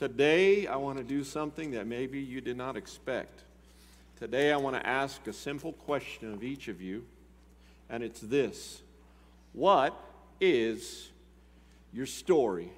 Today, 0.00 0.66
I 0.66 0.76
want 0.76 0.96
to 0.96 1.04
do 1.04 1.22
something 1.22 1.72
that 1.72 1.86
maybe 1.86 2.20
you 2.20 2.40
did 2.40 2.56
not 2.56 2.74
expect. 2.74 3.44
Today, 4.18 4.50
I 4.50 4.56
want 4.56 4.74
to 4.74 4.86
ask 4.86 5.26
a 5.26 5.32
simple 5.34 5.74
question 5.74 6.32
of 6.32 6.42
each 6.42 6.68
of 6.68 6.80
you, 6.80 7.04
and 7.90 8.02
it's 8.02 8.22
this 8.22 8.80
What 9.52 9.94
is 10.40 11.10
your 11.92 12.06
story? 12.06 12.70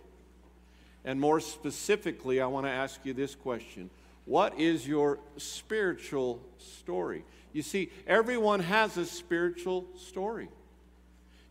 And 1.04 1.20
more 1.20 1.38
specifically, 1.38 2.40
I 2.40 2.46
want 2.46 2.66
to 2.66 2.72
ask 2.72 2.98
you 3.04 3.12
this 3.12 3.36
question 3.36 3.88
What 4.24 4.58
is 4.58 4.84
your 4.84 5.20
spiritual 5.36 6.42
story? 6.58 7.24
You 7.52 7.62
see, 7.62 7.92
everyone 8.04 8.58
has 8.58 8.96
a 8.96 9.06
spiritual 9.06 9.86
story. 9.96 10.48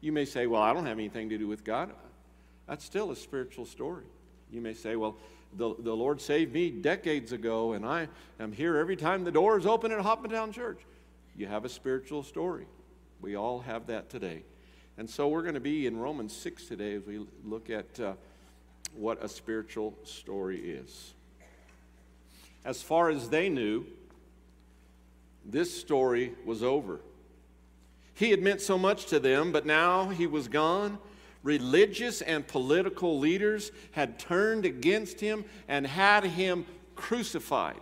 You 0.02 0.12
may 0.12 0.26
say, 0.26 0.48
Well, 0.48 0.62
I 0.62 0.74
don't 0.74 0.86
have 0.86 1.00
anything 1.00 1.30
to 1.30 1.38
do 1.38 1.48
with 1.48 1.64
God. 1.64 1.92
That's 2.68 2.84
still 2.84 3.10
a 3.12 3.16
spiritual 3.16 3.66
story. 3.66 4.04
You 4.52 4.60
may 4.60 4.74
say, 4.74 4.98
Well, 4.98 5.16
the, 5.54 5.76
the 5.80 5.96
Lord 5.96 6.22
saved 6.22 6.54
me 6.54 6.70
decades 6.70 7.32
ago, 7.32 7.74
and 7.74 7.86
I 7.86 8.08
am 8.40 8.52
here 8.52 8.78
every 8.78 8.96
time 8.96 9.24
the 9.24 9.32
door 9.32 9.58
is 9.58 9.66
open 9.66 9.92
at 9.92 10.00
Hoffmantown 10.00 10.54
Church. 10.54 10.80
You 11.36 11.48
have 11.48 11.66
a 11.66 11.70
spiritual 11.70 12.24
story. 12.24 12.68
We 13.22 13.36
all 13.36 13.60
have 13.62 13.88
that 13.88 14.10
today. 14.10 14.44
And 14.98 15.10
so 15.10 15.28
we're 15.28 15.42
going 15.42 15.56
to 15.56 15.60
be 15.60 15.88
in 15.88 15.98
Romans 15.98 16.36
6 16.36 16.66
today 16.66 16.96
as 16.96 17.06
we 17.06 17.26
look 17.44 17.70
at 17.70 18.00
uh, 18.00 18.14
what 18.96 19.24
a 19.24 19.28
spiritual 19.28 19.94
story 20.04 20.60
is. 20.60 21.14
As 22.64 22.82
far 22.82 23.10
as 23.10 23.30
they 23.30 23.50
knew, 23.50 23.86
this 25.46 25.76
story 25.76 26.34
was 26.46 26.62
over. 26.62 27.00
He 28.14 28.30
had 28.30 28.42
meant 28.42 28.62
so 28.62 28.78
much 28.78 29.08
to 29.08 29.20
them, 29.20 29.52
but 29.52 29.66
now 29.66 30.10
he 30.10 30.28
was 30.28 30.48
gone. 30.48 31.00
Religious 31.44 32.22
and 32.22 32.48
political 32.48 33.18
leaders 33.18 33.72
had 33.92 34.20
turned 34.20 34.66
against 34.66 35.20
him 35.20 35.44
and 35.68 35.88
had 35.88 36.24
him 36.24 36.66
crucified, 36.96 37.80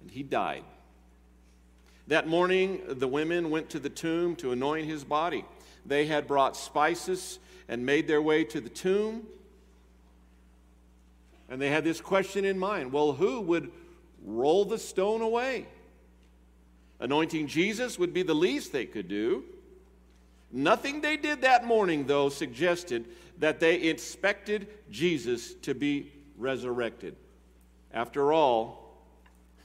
and 0.00 0.10
he 0.10 0.22
died. 0.22 0.62
That 2.06 2.28
morning, 2.28 2.82
the 2.86 3.08
women 3.08 3.50
went 3.50 3.70
to 3.70 3.80
the 3.80 3.90
tomb 3.90 4.36
to 4.36 4.52
anoint 4.52 4.86
his 4.86 5.02
body. 5.02 5.44
They 5.84 6.06
had 6.06 6.28
brought 6.28 6.56
spices 6.56 7.40
and 7.68 7.84
made 7.84 8.06
their 8.06 8.22
way 8.22 8.44
to 8.44 8.60
the 8.60 8.68
tomb. 8.68 9.26
And 11.48 11.60
they 11.60 11.70
had 11.70 11.82
this 11.82 12.00
question 12.00 12.44
in 12.44 12.58
mind 12.58 12.92
well, 12.92 13.12
who 13.12 13.40
would 13.40 13.72
roll 14.24 14.64
the 14.64 14.78
stone 14.78 15.20
away? 15.20 15.66
Anointing 17.00 17.48
Jesus 17.48 17.98
would 17.98 18.14
be 18.14 18.22
the 18.22 18.34
least 18.34 18.72
they 18.72 18.86
could 18.86 19.08
do. 19.08 19.44
Nothing 20.52 21.00
they 21.00 21.16
did 21.16 21.42
that 21.42 21.66
morning, 21.66 22.06
though, 22.06 22.28
suggested 22.28 23.06
that 23.38 23.60
they 23.60 23.76
expected 23.76 24.68
Jesus 24.90 25.54
to 25.54 25.74
be 25.74 26.12
resurrected. 26.38 27.16
After 27.92 28.32
all, 28.32 28.96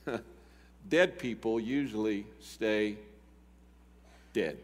dead 0.90 1.20
people 1.20 1.60
usually 1.60 2.26
stay 2.40 2.98
dead. 4.34 4.58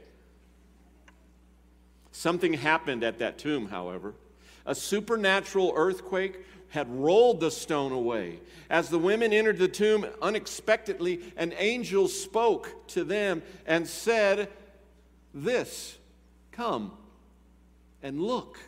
Something 2.12 2.54
happened 2.54 3.04
at 3.04 3.20
that 3.20 3.38
tomb, 3.38 3.68
however. 3.68 4.14
A 4.66 4.74
supernatural 4.74 5.74
earthquake 5.76 6.46
had 6.70 6.90
rolled 6.90 7.40
the 7.40 7.52
stone 7.52 7.92
away. 7.92 8.40
As 8.70 8.90
the 8.90 9.00
women 9.00 9.32
entered 9.32 9.58
the 9.58 9.68
tomb 9.68 10.06
unexpectedly, 10.22 11.22
an 11.38 11.54
angel 11.58 12.08
spoke 12.08 12.88
to 12.88 13.04
them 13.04 13.44
and 13.66 13.88
said, 13.88 14.50
This, 15.34 15.98
come 16.58 16.92
and 18.04 18.20
look. 18.20 18.60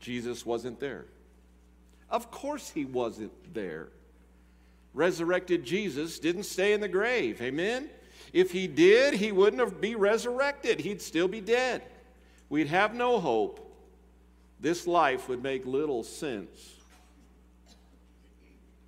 Jesus 0.00 0.46
wasn't 0.46 0.80
there. 0.80 1.04
Of 2.08 2.30
course, 2.30 2.70
he 2.70 2.84
wasn't 2.84 3.32
there. 3.52 3.88
Resurrected 4.92 5.64
Jesus 5.64 6.18
didn't 6.18 6.44
stay 6.44 6.72
in 6.72 6.80
the 6.80 6.88
grave. 6.88 7.42
Amen? 7.42 7.90
If 8.32 8.52
he 8.52 8.68
did, 8.68 9.14
he 9.14 9.32
wouldn't 9.32 9.60
have 9.60 9.80
be 9.80 9.96
resurrected. 9.96 10.80
He'd 10.80 11.02
still 11.02 11.28
be 11.28 11.40
dead. 11.40 11.82
We'd 12.48 12.68
have 12.68 12.94
no 12.94 13.18
hope 13.18 13.60
this 14.60 14.86
life 14.86 15.28
would 15.28 15.42
make 15.42 15.66
little 15.66 16.04
sense. 16.04 16.74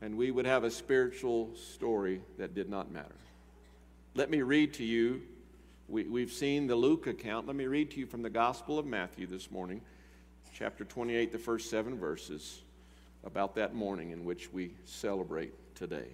And 0.01 0.17
we 0.17 0.31
would 0.31 0.47
have 0.47 0.63
a 0.63 0.71
spiritual 0.71 1.51
story 1.55 2.21
that 2.39 2.55
did 2.55 2.69
not 2.69 2.93
matter. 2.93 3.17
Let 4.15 4.31
me 4.31 4.43
read 4.43 4.75
to 4.75 4.85
you. 4.85 5.23
We, 5.89 6.03
we've 6.05 6.33
seen 6.33 6.67
the 6.67 6.75
Luke 6.75 7.07
account. 7.07 7.47
Let 7.47 7.55
me 7.55 7.67
read 7.67 7.93
to 7.93 8.01
you 8.01 8.07
from 8.07 8.23
the 8.23 8.31
Gospel 8.31 8.77
of 8.77 8.87
Matthew 8.87 9.27
this 9.27 9.53
morning, 9.53 9.81
chapter 10.53 10.85
28, 10.85 11.31
the 11.31 11.39
first 11.39 11.71
seven 11.71 11.97
verses, 11.97 12.63
about 13.25 13.55
that 13.55 13.73
morning 13.73 14.11
in 14.11 14.25
which 14.25 14.53
we 14.53 14.73
celebrate 14.85 15.53
today. 15.77 16.09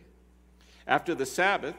After 0.86 1.14
the 1.14 1.24
Sabbath, 1.24 1.74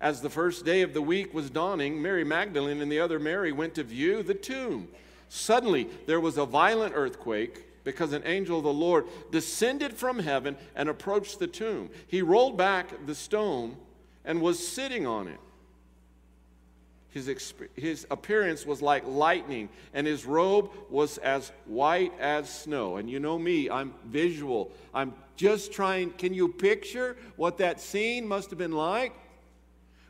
as 0.00 0.20
the 0.20 0.30
first 0.30 0.64
day 0.64 0.82
of 0.82 0.94
the 0.94 1.02
week 1.02 1.34
was 1.34 1.50
dawning, 1.50 2.00
Mary 2.00 2.22
Magdalene 2.22 2.80
and 2.80 2.92
the 2.92 3.00
other 3.00 3.18
Mary 3.18 3.50
went 3.50 3.74
to 3.74 3.82
view 3.82 4.22
the 4.22 4.34
tomb. 4.34 4.86
Suddenly, 5.28 5.88
there 6.06 6.20
was 6.20 6.38
a 6.38 6.46
violent 6.46 6.92
earthquake 6.94 7.82
because 7.82 8.12
an 8.12 8.22
angel 8.24 8.58
of 8.58 8.64
the 8.64 8.72
Lord 8.72 9.06
descended 9.32 9.94
from 9.94 10.20
heaven 10.20 10.56
and 10.76 10.88
approached 10.88 11.40
the 11.40 11.48
tomb. 11.48 11.90
He 12.06 12.22
rolled 12.22 12.56
back 12.56 13.04
the 13.04 13.16
stone 13.16 13.78
and 14.24 14.40
was 14.40 14.64
sitting 14.64 15.08
on 15.08 15.26
it. 15.26 15.40
His, 17.14 17.54
his 17.76 18.08
appearance 18.10 18.66
was 18.66 18.82
like 18.82 19.06
lightning, 19.06 19.68
and 19.94 20.04
his 20.04 20.26
robe 20.26 20.72
was 20.90 21.16
as 21.18 21.52
white 21.64 22.12
as 22.18 22.50
snow. 22.50 22.96
And 22.96 23.08
you 23.08 23.20
know 23.20 23.38
me, 23.38 23.70
I'm 23.70 23.94
visual. 24.06 24.72
I'm 24.92 25.14
just 25.36 25.72
trying. 25.72 26.10
Can 26.10 26.34
you 26.34 26.48
picture 26.48 27.16
what 27.36 27.58
that 27.58 27.80
scene 27.80 28.26
must 28.26 28.50
have 28.50 28.58
been 28.58 28.72
like? 28.72 29.12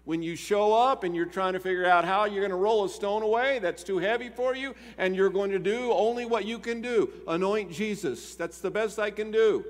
When 0.07 0.23
you 0.23 0.35
show 0.35 0.73
up 0.73 1.05
and 1.05 1.15
you're 1.15 1.27
trying 1.27 1.53
to 1.53 1.61
figure 1.61 1.85
out 1.85 2.07
how 2.07 2.25
you're 2.25 2.41
going 2.41 2.51
to 2.51 2.57
roll 2.57 2.87
a 2.87 2.89
stone 2.89 3.23
away 3.23 3.59
that's 3.59 3.85
too 3.85 3.99
heavy 3.99 4.31
for 4.31 4.57
you, 4.57 4.75
and 4.97 5.15
you're 5.15 5.29
going 5.29 5.51
to 5.51 5.59
do 5.59 5.93
only 5.93 6.25
what 6.25 6.47
you 6.47 6.59
can 6.59 6.81
do 6.81 7.11
anoint 7.29 7.71
Jesus. 7.71 8.35
That's 8.35 8.61
the 8.61 8.71
best 8.71 8.99
I 8.99 9.11
can 9.11 9.31
do. 9.31 9.63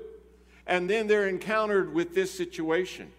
And 0.65 0.89
then 0.89 1.07
they're 1.07 1.27
encountered 1.27 1.93
with 1.93 2.15
this 2.15 2.31
situation. 2.33 3.11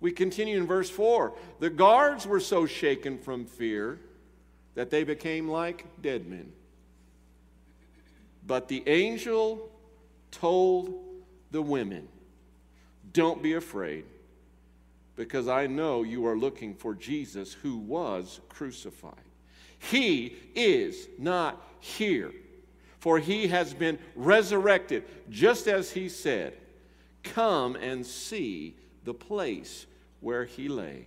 We 0.00 0.12
continue 0.12 0.58
in 0.58 0.66
verse 0.66 0.90
4. 0.90 1.32
The 1.58 1.70
guards 1.70 2.26
were 2.26 2.40
so 2.40 2.66
shaken 2.66 3.18
from 3.18 3.46
fear 3.46 3.98
that 4.74 4.90
they 4.90 5.04
became 5.04 5.48
like 5.48 5.86
dead 6.02 6.26
men. 6.26 6.52
But 8.46 8.68
the 8.68 8.82
angel 8.86 9.70
told 10.30 11.02
the 11.50 11.62
women, 11.62 12.08
Don't 13.12 13.42
be 13.42 13.54
afraid 13.54 14.04
because 15.16 15.48
I 15.48 15.66
know 15.66 16.02
you 16.02 16.26
are 16.26 16.36
looking 16.36 16.74
for 16.74 16.94
Jesus 16.94 17.54
who 17.54 17.78
was 17.78 18.40
crucified. 18.48 19.14
He 19.78 20.36
is 20.54 21.08
not 21.18 21.62
here, 21.80 22.32
for 22.98 23.18
he 23.18 23.48
has 23.48 23.72
been 23.72 23.98
resurrected, 24.14 25.04
just 25.30 25.66
as 25.66 25.90
he 25.90 26.08
said. 26.08 26.54
Come 27.22 27.76
and 27.76 28.04
see 28.04 28.76
the 29.06 29.14
place 29.14 29.86
where 30.20 30.44
he 30.44 30.68
lay. 30.68 31.06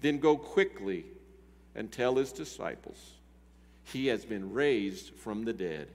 Then 0.00 0.18
go 0.18 0.36
quickly 0.36 1.04
and 1.74 1.90
tell 1.90 2.14
his 2.14 2.30
disciples 2.30 3.14
he 3.84 4.06
has 4.08 4.24
been 4.24 4.52
raised 4.52 5.14
from 5.14 5.44
the 5.44 5.52
dead. 5.52 5.88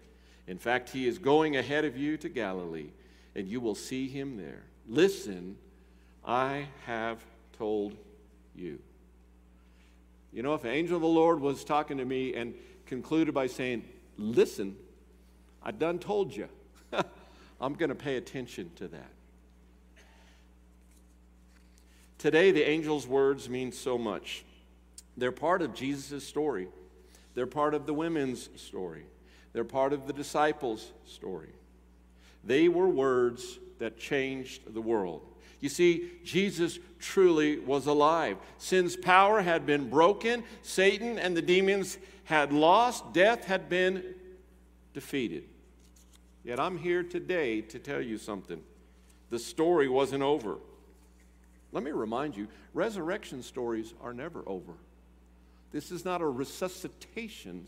In 0.48 0.58
fact, 0.58 0.90
he 0.90 1.08
is 1.08 1.20
going 1.20 1.56
ahead 1.56 1.86
of 1.86 1.96
you 1.96 2.18
to 2.18 2.28
Galilee, 2.28 2.90
and 3.36 3.48
you 3.48 3.62
will 3.62 3.76
see 3.76 4.10
him 4.10 4.36
there. 4.36 4.64
Listen 4.88 5.56
I 6.26 6.68
have 6.86 7.24
told 7.58 7.96
you. 8.56 8.80
You 10.32 10.42
know, 10.42 10.54
if 10.54 10.64
an 10.64 10.72
angel 10.72 10.96
of 10.96 11.02
the 11.02 11.08
Lord 11.08 11.40
was 11.40 11.64
talking 11.64 11.98
to 11.98 12.06
me 12.06 12.34
and 12.34 12.54
concluded 12.86 13.34
by 13.34 13.48
saying, 13.48 13.84
Listen, 14.18 14.76
I 15.62 15.72
done 15.72 16.00
told 16.00 16.36
you, 16.36 16.48
I'm 17.62 17.74
going 17.74 17.90
to 17.90 17.96
pay 17.96 18.18
attention 18.18 18.72
to 18.78 18.88
that. 18.90 19.12
Today, 22.24 22.52
the 22.52 22.66
angel's 22.66 23.06
words 23.06 23.50
mean 23.50 23.74
so 23.74 23.98
much. 23.98 24.46
They're 25.18 25.34
part 25.34 25.62
of 25.62 25.74
Jesus' 25.74 26.26
story, 26.26 26.70
they're 27.34 27.46
part 27.46 27.74
of 27.74 27.86
the 27.86 27.94
women's 27.94 28.48
story, 28.56 29.04
they're 29.52 29.66
part 29.66 29.92
of 29.92 30.08
the 30.08 30.14
disciples' 30.14 30.94
story. 31.06 31.50
They 32.46 32.70
were 32.70 32.88
words 32.88 33.60
that 33.80 33.98
changed 33.98 34.74
the 34.74 34.80
world. 34.80 35.22
You 35.60 35.68
see, 35.68 36.12
Jesus 36.24 36.80
truly 36.98 37.60
was 37.60 37.88
alive. 37.88 38.38
Sin's 38.58 38.96
power 38.96 39.42
had 39.42 39.66
been 39.66 39.90
broken, 39.90 40.46
Satan 40.62 41.20
and 41.20 41.36
the 41.36 41.42
demons 41.42 41.98
had 42.24 42.54
lost, 42.54 43.12
death 43.12 43.44
had 43.44 43.68
been 43.68 44.02
defeated. 44.94 45.44
Yet 46.46 46.58
I'm 46.58 46.78
here 46.78 47.04
today 47.04 47.60
to 47.60 47.80
tell 47.80 48.02
you 48.02 48.18
something. 48.18 48.62
The 49.30 49.40
story 49.40 49.90
wasn't 49.90 50.24
over. 50.24 50.60
Let 51.74 51.84
me 51.84 51.92
remind 51.92 52.38
you 52.38 52.48
resurrection 52.74 53.42
stories 53.42 53.94
are 54.02 54.14
never 54.14 54.44
over. 54.46 54.74
This 55.72 55.92
is 55.92 56.06
not 56.06 56.22
a 56.22 56.28
resuscitation 56.28 57.66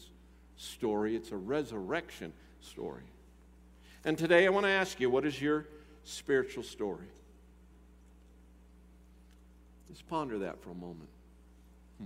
story, 0.57 1.15
it's 1.15 1.31
a 1.31 1.37
resurrection 1.37 2.31
story. 2.61 3.03
And 4.05 4.15
today 4.15 4.45
I 4.45 4.49
want 4.49 4.67
to 4.67 4.71
ask 4.71 4.99
you 4.99 5.09
what 5.09 5.25
is 5.25 5.41
your 5.41 5.65
spiritual 6.03 6.61
story? 6.61 7.07
Just 9.89 10.07
ponder 10.07 10.37
that 10.39 10.61
for 10.61 10.69
a 10.69 10.75
moment. 10.75 11.09
Hmm. 11.97 12.05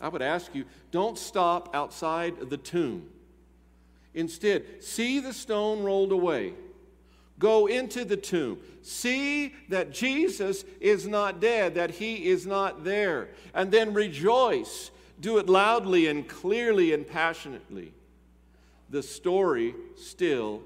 I 0.00 0.08
would 0.08 0.22
ask 0.22 0.54
you 0.54 0.64
don't 0.92 1.18
stop 1.18 1.74
outside 1.74 2.50
the 2.50 2.56
tomb. 2.56 3.08
Instead, 4.14 4.82
see 4.82 5.18
the 5.18 5.32
stone 5.32 5.82
rolled 5.82 6.12
away. 6.12 6.54
Go 7.38 7.66
into 7.66 8.04
the 8.04 8.16
tomb. 8.16 8.58
See 8.82 9.54
that 9.68 9.92
Jesus 9.92 10.64
is 10.80 11.06
not 11.06 11.40
dead, 11.40 11.74
that 11.74 11.90
he 11.90 12.26
is 12.26 12.46
not 12.46 12.84
there. 12.84 13.28
And 13.52 13.70
then 13.70 13.92
rejoice. 13.92 14.90
Do 15.20 15.38
it 15.38 15.48
loudly 15.48 16.06
and 16.06 16.28
clearly 16.28 16.92
and 16.92 17.06
passionately. 17.06 17.92
The 18.90 19.02
story 19.02 19.74
still 19.96 20.62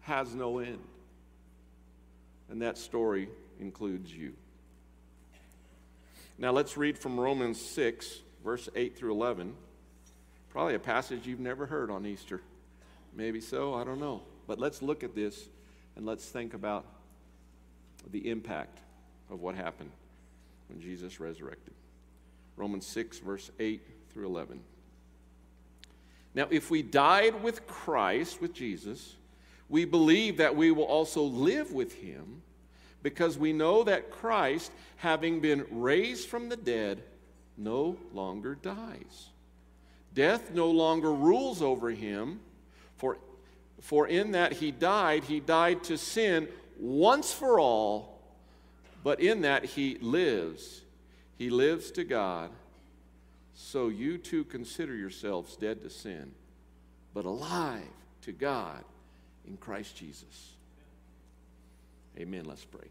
has 0.00 0.34
no 0.34 0.58
end. 0.58 0.80
And 2.50 2.62
that 2.62 2.78
story 2.78 3.28
includes 3.60 4.12
you. 4.12 4.32
Now 6.38 6.50
let's 6.50 6.76
read 6.76 6.98
from 6.98 7.18
Romans 7.18 7.60
6, 7.60 8.20
verse 8.42 8.68
8 8.74 8.96
through 8.96 9.12
11. 9.12 9.54
Probably 10.50 10.74
a 10.74 10.80
passage 10.80 11.26
you've 11.26 11.40
never 11.40 11.66
heard 11.66 11.90
on 11.90 12.06
Easter. 12.06 12.40
Maybe 13.14 13.40
so, 13.40 13.74
I 13.74 13.84
don't 13.84 14.00
know. 14.00 14.22
But 14.46 14.58
let's 14.58 14.82
look 14.82 15.04
at 15.04 15.14
this 15.14 15.48
and 15.96 16.06
let's 16.06 16.26
think 16.26 16.54
about 16.54 16.84
the 18.10 18.28
impact 18.30 18.78
of 19.30 19.40
what 19.40 19.54
happened 19.54 19.90
when 20.68 20.80
Jesus 20.80 21.20
resurrected. 21.20 21.72
Romans 22.56 22.86
6, 22.86 23.18
verse 23.18 23.50
8 23.58 23.82
through 24.12 24.26
11. 24.26 24.60
Now, 26.34 26.46
if 26.50 26.70
we 26.70 26.82
died 26.82 27.42
with 27.42 27.66
Christ, 27.66 28.40
with 28.40 28.52
Jesus, 28.52 29.14
we 29.68 29.84
believe 29.84 30.36
that 30.38 30.56
we 30.56 30.70
will 30.70 30.84
also 30.84 31.22
live 31.22 31.72
with 31.72 31.94
him 31.94 32.42
because 33.02 33.38
we 33.38 33.52
know 33.52 33.84
that 33.84 34.10
Christ, 34.10 34.72
having 34.96 35.40
been 35.40 35.66
raised 35.70 36.28
from 36.28 36.48
the 36.48 36.56
dead, 36.56 37.02
no 37.56 37.96
longer 38.12 38.56
dies. 38.56 39.28
Death 40.14 40.52
no 40.52 40.70
longer 40.70 41.12
rules 41.12 41.60
over 41.60 41.90
him, 41.90 42.40
for, 42.96 43.18
for 43.84 44.08
in 44.08 44.32
that 44.32 44.54
he 44.54 44.70
died, 44.70 45.24
he 45.24 45.40
died 45.40 45.84
to 45.84 45.98
sin 45.98 46.48
once 46.80 47.34
for 47.34 47.60
all, 47.60 48.18
but 49.02 49.20
in 49.20 49.42
that 49.42 49.66
he 49.66 49.98
lives. 50.00 50.80
He 51.36 51.50
lives 51.50 51.90
to 51.90 52.02
God. 52.02 52.50
So 53.52 53.88
you 53.88 54.16
too 54.16 54.44
consider 54.44 54.96
yourselves 54.96 55.54
dead 55.56 55.82
to 55.82 55.90
sin, 55.90 56.32
but 57.12 57.26
alive 57.26 57.82
to 58.22 58.32
God 58.32 58.82
in 59.46 59.58
Christ 59.58 59.96
Jesus. 59.96 60.54
Amen. 62.18 62.46
Let's 62.46 62.64
pray. 62.64 62.88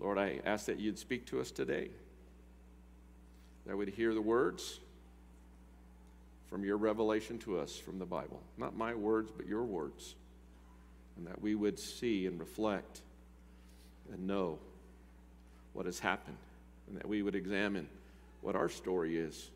Lord, 0.00 0.18
I 0.18 0.40
ask 0.44 0.66
that 0.66 0.80
you'd 0.80 0.98
speak 0.98 1.24
to 1.26 1.40
us 1.40 1.52
today, 1.52 1.90
that 3.64 3.76
we'd 3.76 3.90
hear 3.90 4.12
the 4.12 4.20
words 4.20 4.80
from 6.50 6.64
your 6.64 6.76
revelation 6.76 7.38
to 7.40 7.58
us 7.58 7.76
from 7.76 7.98
the 7.98 8.06
Bible. 8.06 8.40
Not 8.56 8.76
my 8.76 8.94
words, 8.94 9.30
but 9.36 9.46
your 9.46 9.64
words. 9.64 10.14
And 11.16 11.26
that 11.26 11.40
we 11.40 11.54
would 11.54 11.78
see 11.78 12.26
and 12.26 12.38
reflect 12.38 13.00
and 14.12 14.26
know 14.26 14.58
what 15.72 15.86
has 15.86 15.98
happened, 15.98 16.36
and 16.88 16.96
that 16.96 17.08
we 17.08 17.22
would 17.22 17.34
examine 17.34 17.88
what 18.40 18.54
our 18.54 18.68
story 18.68 19.18
is. 19.18 19.50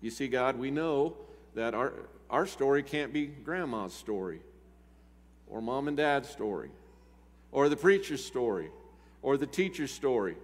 You 0.00 0.10
see, 0.10 0.28
God, 0.28 0.58
we 0.58 0.70
know 0.70 1.16
that 1.54 1.74
our, 1.74 1.92
our 2.30 2.46
story 2.46 2.82
can't 2.82 3.12
be 3.12 3.26
grandma's 3.26 3.92
story, 3.92 4.40
or 5.48 5.60
mom 5.60 5.88
and 5.88 5.96
dad's 5.96 6.28
story, 6.28 6.70
or 7.52 7.68
the 7.68 7.76
preacher's 7.76 8.24
story, 8.24 8.70
or 9.22 9.36
the 9.36 9.46
teacher's 9.46 9.90
story, 9.90 10.36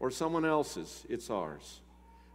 or 0.00 0.10
someone 0.10 0.44
else's. 0.44 1.04
It's 1.08 1.30
ours. 1.30 1.81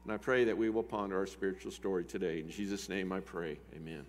And 0.07 0.13
I 0.13 0.18
pray 0.18 0.45
that 0.45 0.57
we 0.57 0.69
will 0.69 0.83
ponder 0.83 1.18
our 1.18 1.27
spiritual 1.27 1.69
story 1.69 2.06
today. 2.06 2.39
In 2.39 2.50
Jesus' 2.50 2.88
name 2.88 3.12
I 3.12 3.19
pray. 3.19 3.57
Amen. 3.75 4.06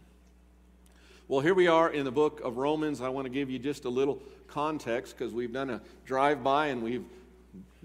Well, 1.26 1.40
here 1.40 1.54
we 1.54 1.66
are 1.66 1.90
in 1.90 2.04
the 2.04 2.12
book 2.12 2.40
of 2.44 2.56
Romans. 2.56 3.00
I 3.00 3.08
want 3.08 3.24
to 3.24 3.30
give 3.30 3.50
you 3.50 3.58
just 3.58 3.84
a 3.84 3.88
little 3.88 4.22
context 4.46 5.18
because 5.18 5.34
we've 5.34 5.52
done 5.52 5.70
a 5.70 5.82
drive 6.06 6.44
by 6.44 6.68
and 6.68 6.84
we've 6.84 7.04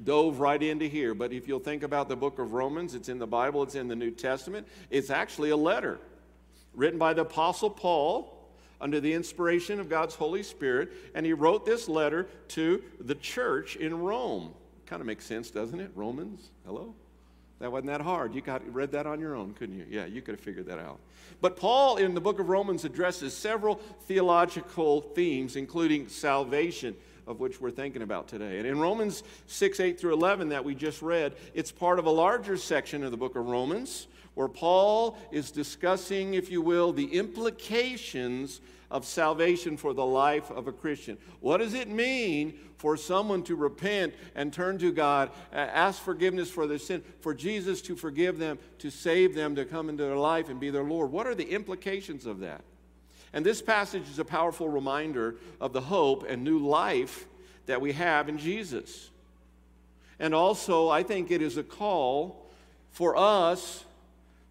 dove 0.04 0.39
right 0.39 0.62
into 0.62 0.86
here. 0.86 1.15
But 1.15 1.33
if 1.33 1.48
you'll 1.48 1.57
think 1.57 1.81
about 1.81 2.07
the 2.07 2.15
book 2.15 2.38
of 2.38 2.54
Romans, 2.54 2.94
it's 2.94 3.10
in 3.10 3.18
the 3.18 3.25
Bible, 3.25 3.63
it's 3.63 3.74
in 3.74 3.88
the 3.88 3.95
New 3.95 4.12
Testament. 4.12 4.68
It's 4.92 5.09
actually 5.09 5.50
a 5.50 5.57
letter 5.57 5.98
written 6.75 7.00
by 7.00 7.16
the 7.16 7.24
Apostle 7.24 7.71
Paul 7.71 8.48
under 8.80 9.00
the 9.00 9.13
inspiration 9.13 9.80
of 9.80 9.89
God's 9.89 10.13
Holy 10.13 10.44
Spirit. 10.44 10.92
And 11.16 11.25
he 11.25 11.33
wrote 11.33 11.66
this 11.66 11.89
letter 11.89 12.27
to 12.50 12.83
the 13.00 13.16
church 13.16 13.75
in 13.75 14.01
Rome. 14.01 14.54
Kind 14.86 15.01
of 15.01 15.07
makes 15.07 15.25
sense, 15.25 15.50
doesn't 15.50 15.80
it? 15.80 15.89
Romans, 15.95 16.51
hello? 16.63 16.94
That 17.63 17.71
wasn't 17.71 17.92
that 17.92 18.01
hard. 18.01 18.36
You 18.36 18.42
got 18.42 18.62
read 18.74 18.92
that 18.92 19.07
on 19.07 19.21
your 19.21 19.38
own, 19.38 19.54
couldn't 19.54 19.77
you? 19.77 19.86
Yeah, 19.89 20.06
you 20.06 20.21
could 20.21 20.33
have 20.33 20.42
figured 20.42 20.65
that 20.65 20.80
out. 20.80 21.00
But 21.39 21.56
Paul 21.56 21.95
in 21.95 22.13
the 22.13 22.19
book 22.19 22.42
of 22.42 22.50
Romans 22.50 22.83
addresses 22.83 23.33
several 23.33 23.75
theological 24.01 25.00
themes, 25.00 25.56
including 25.56 26.10
salvation, 26.10 26.94
of 27.25 27.39
which 27.39 27.62
we're 27.62 27.71
thinking 27.71 28.01
about 28.01 28.27
today. 28.27 28.57
And 28.57 28.68
in 28.68 28.81
Romans 28.81 29.24
6, 29.48 29.80
8 29.80 29.98
through 29.98 30.12
11, 30.12 30.50
that 30.50 30.65
we 30.65 30.75
just 30.75 31.01
read, 31.01 31.36
it's 31.54 31.71
part 31.71 32.00
of 32.00 32.06
a 32.06 32.10
larger 32.10 32.57
section 32.57 33.01
of 33.01 33.12
the 33.12 33.18
book 33.18 33.38
of 33.38 33.45
Romans 33.45 34.07
where 34.35 34.47
Paul 34.47 35.18
is 35.31 35.51
discussing, 35.51 36.33
if 36.33 36.50
you 36.50 36.62
will, 36.62 36.91
the 36.91 37.13
implications 37.13 38.62
of 38.89 39.06
salvation 39.06 39.75
for 39.75 39.94
the 39.94 40.06
life 40.06 40.51
of 40.51 40.68
a 40.68 40.71
Christian. 40.71 41.18
What 41.39 41.57
does 41.57 41.74
it 41.74 41.88
mean 41.88 42.53
for 42.77 42.95
someone 42.95 43.41
to 43.44 43.56
repent 43.56 44.13
and 44.35 44.53
turn 44.53 44.77
to 44.80 44.91
God, 44.91 45.31
ask 45.51 46.01
forgiveness 46.01 46.50
for 46.50 46.68
their 46.68 46.77
sin, 46.77 47.03
for 47.21 47.33
Jesus 47.33 47.81
to 47.83 47.95
forgive 47.95 48.38
them, 48.38 48.59
to 48.80 48.91
save 48.91 49.33
them, 49.33 49.56
to 49.56 49.65
come 49.65 49.89
into 49.89 50.03
their 50.03 50.15
life 50.15 50.50
and 50.50 50.59
be 50.59 50.69
their 50.69 50.83
Lord? 50.83 51.12
What 51.12 51.25
are 51.25 51.33
the 51.33 51.50
implications 51.50 52.25
of 52.25 52.39
that? 52.41 52.62
And 53.33 53.44
this 53.44 53.63
passage 53.63 54.07
is 54.09 54.19
a 54.19 54.25
powerful 54.25 54.69
reminder 54.69 55.38
of 55.59 55.74
the 55.74 55.81
hope 55.81 56.25
and 56.30 56.44
new 56.44 56.59
life 56.59 57.25
that 57.65 57.81
we 57.81 57.94
have 57.94 58.30
in 58.30 58.38
Jesus. 58.38 59.09
And 60.19 60.35
also, 60.35 60.89
I 60.89 61.01
think 61.01 61.31
it 61.31 61.41
is 61.41 61.57
a 61.57 61.63
call 61.63 62.47
for 62.91 63.18
us 63.18 63.85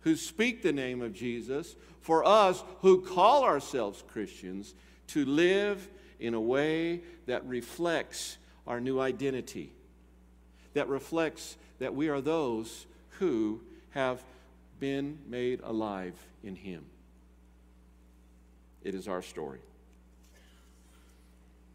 who 0.02 0.16
speak 0.16 0.62
the 0.62 0.72
name 0.72 1.00
of 1.00 1.12
Jesus, 1.12 1.74
for 2.00 2.24
us 2.24 2.62
who 2.80 3.00
call 3.02 3.44
ourselves 3.44 4.02
Christians, 4.12 4.74
to 5.08 5.24
live 5.24 5.88
in 6.20 6.34
a 6.34 6.40
way 6.40 7.02
that 7.26 7.44
reflects 7.46 8.38
our 8.66 8.80
new 8.80 9.00
identity, 9.00 9.72
that 10.74 10.88
reflects 10.88 11.56
that 11.78 11.94
we 11.94 12.08
are 12.08 12.20
those 12.20 12.86
who 13.18 13.60
have 13.90 14.22
been 14.80 15.18
made 15.28 15.60
alive 15.62 16.14
in 16.42 16.56
Him. 16.56 16.84
It 18.82 18.94
is 18.94 19.06
our 19.06 19.22
story. 19.22 19.60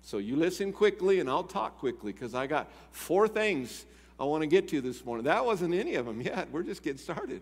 So 0.01 0.17
you 0.17 0.37
listen 0.37 0.71
quickly, 0.71 1.19
and 1.19 1.29
I'll 1.29 1.43
talk 1.43 1.79
quickly 1.79 2.13
because 2.13 2.33
I 2.33 2.47
got 2.47 2.71
four 2.91 3.27
things 3.27 3.85
I 4.19 4.23
want 4.23 4.41
to 4.41 4.47
get 4.47 4.69
to 4.69 4.81
this 4.81 5.03
morning. 5.05 5.25
That 5.25 5.45
wasn't 5.45 5.73
any 5.73 5.95
of 5.95 6.05
them 6.05 6.21
yet. 6.21 6.49
We're 6.51 6.63
just 6.63 6.81
getting 6.81 6.97
started. 6.97 7.41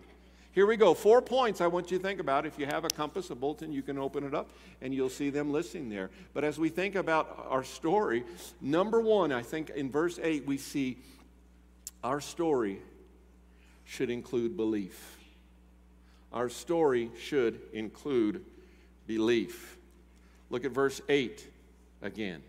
Here 0.56 0.64
we 0.64 0.78
go. 0.78 0.94
Four 0.94 1.20
points 1.20 1.60
I 1.60 1.66
want 1.66 1.90
you 1.90 1.98
to 1.98 2.02
think 2.02 2.18
about. 2.18 2.46
If 2.46 2.58
you 2.58 2.64
have 2.64 2.86
a 2.86 2.88
compass, 2.88 3.28
a 3.28 3.34
bulletin, 3.34 3.72
you 3.72 3.82
can 3.82 3.98
open 3.98 4.24
it 4.24 4.34
up 4.34 4.48
and 4.80 4.94
you'll 4.94 5.10
see 5.10 5.28
them 5.28 5.52
listing 5.52 5.90
there. 5.90 6.08
But 6.32 6.44
as 6.44 6.58
we 6.58 6.70
think 6.70 6.94
about 6.94 7.46
our 7.50 7.62
story, 7.62 8.24
number 8.62 8.98
one, 8.98 9.32
I 9.32 9.42
think 9.42 9.68
in 9.68 9.90
verse 9.90 10.18
8, 10.18 10.46
we 10.46 10.56
see 10.56 10.96
our 12.02 12.22
story 12.22 12.78
should 13.84 14.08
include 14.08 14.56
belief. 14.56 15.18
Our 16.32 16.48
story 16.48 17.10
should 17.20 17.60
include 17.74 18.42
belief. 19.06 19.76
Look 20.48 20.64
at 20.64 20.70
verse 20.70 21.02
8 21.06 21.46
again. 22.00 22.42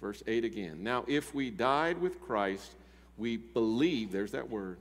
Verse 0.00 0.22
8 0.26 0.46
again. 0.46 0.82
Now, 0.82 1.04
if 1.08 1.34
we 1.34 1.50
died 1.50 2.00
with 2.00 2.22
Christ, 2.22 2.72
we 3.18 3.36
believe, 3.36 4.12
there's 4.12 4.32
that 4.32 4.48
word, 4.48 4.78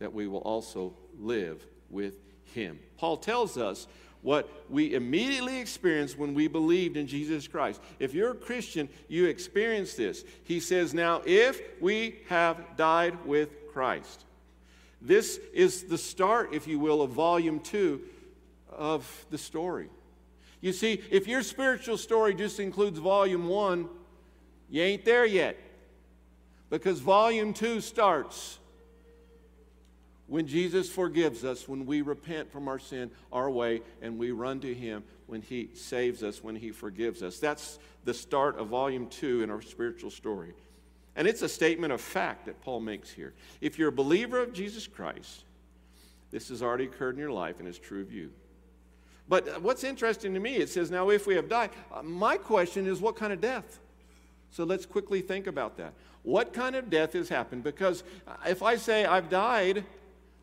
that 0.00 0.12
we 0.12 0.26
will 0.26 0.40
also 0.40 0.92
live 1.18 1.64
with 1.88 2.14
him. 2.54 2.80
Paul 2.98 3.16
tells 3.16 3.56
us 3.56 3.86
what 4.22 4.50
we 4.68 4.94
immediately 4.94 5.60
experienced 5.60 6.18
when 6.18 6.34
we 6.34 6.48
believed 6.48 6.96
in 6.96 7.06
Jesus 7.06 7.46
Christ. 7.46 7.80
If 7.98 8.12
you're 8.12 8.32
a 8.32 8.34
Christian, 8.36 8.88
you 9.08 9.26
experience 9.26 9.94
this. 9.94 10.24
He 10.44 10.60
says, 10.60 10.92
Now, 10.92 11.22
if 11.24 11.60
we 11.80 12.20
have 12.28 12.76
died 12.76 13.24
with 13.24 13.50
Christ, 13.72 14.24
this 15.00 15.40
is 15.54 15.84
the 15.84 15.96
start, 15.96 16.52
if 16.52 16.66
you 16.66 16.78
will, 16.78 17.00
of 17.00 17.10
volume 17.10 17.60
two 17.60 18.02
of 18.70 19.26
the 19.30 19.38
story. 19.38 19.88
You 20.60 20.72
see, 20.72 21.02
if 21.10 21.26
your 21.26 21.42
spiritual 21.42 21.96
story 21.96 22.34
just 22.34 22.60
includes 22.60 22.98
volume 22.98 23.48
one, 23.48 23.88
you 24.68 24.82
ain't 24.82 25.06
there 25.06 25.24
yet. 25.24 25.56
Because 26.68 27.00
volume 27.00 27.54
two 27.54 27.80
starts 27.80 28.59
when 30.30 30.46
Jesus 30.46 30.88
forgives 30.88 31.44
us, 31.44 31.68
when 31.68 31.84
we 31.84 32.02
repent 32.02 32.52
from 32.52 32.68
our 32.68 32.78
sin, 32.78 33.10
our 33.32 33.50
way, 33.50 33.82
and 34.00 34.16
we 34.16 34.30
run 34.30 34.60
to 34.60 34.72
Him 34.72 35.02
when 35.26 35.42
He 35.42 35.70
saves 35.74 36.22
us, 36.22 36.42
when 36.42 36.54
He 36.54 36.70
forgives 36.70 37.20
us. 37.20 37.40
That's 37.40 37.80
the 38.04 38.14
start 38.14 38.56
of 38.56 38.68
volume 38.68 39.08
two 39.08 39.42
in 39.42 39.50
our 39.50 39.60
spiritual 39.60 40.10
story. 40.10 40.54
And 41.16 41.26
it's 41.26 41.42
a 41.42 41.48
statement 41.48 41.92
of 41.92 42.00
fact 42.00 42.46
that 42.46 42.62
Paul 42.62 42.78
makes 42.78 43.10
here. 43.10 43.34
If 43.60 43.76
you're 43.76 43.88
a 43.88 43.92
believer 43.92 44.40
of 44.40 44.52
Jesus 44.52 44.86
Christ, 44.86 45.42
this 46.30 46.48
has 46.50 46.62
already 46.62 46.84
occurred 46.84 47.16
in 47.16 47.20
your 47.20 47.32
life 47.32 47.58
and 47.58 47.66
is 47.66 47.76
true 47.76 48.00
of 48.00 48.12
you. 48.12 48.30
But 49.28 49.60
what's 49.60 49.82
interesting 49.82 50.32
to 50.34 50.40
me, 50.40 50.58
it 50.58 50.68
says, 50.68 50.92
now 50.92 51.10
if 51.10 51.26
we 51.26 51.34
have 51.34 51.48
died, 51.48 51.70
uh, 51.92 52.04
my 52.04 52.36
question 52.36 52.86
is, 52.86 53.00
what 53.00 53.16
kind 53.16 53.32
of 53.32 53.40
death? 53.40 53.80
So 54.52 54.62
let's 54.62 54.86
quickly 54.86 55.22
think 55.22 55.48
about 55.48 55.76
that. 55.78 55.92
What 56.22 56.52
kind 56.52 56.76
of 56.76 56.88
death 56.88 57.14
has 57.14 57.28
happened? 57.28 57.64
Because 57.64 58.04
if 58.46 58.62
I 58.62 58.76
say 58.76 59.06
I've 59.06 59.28
died, 59.28 59.84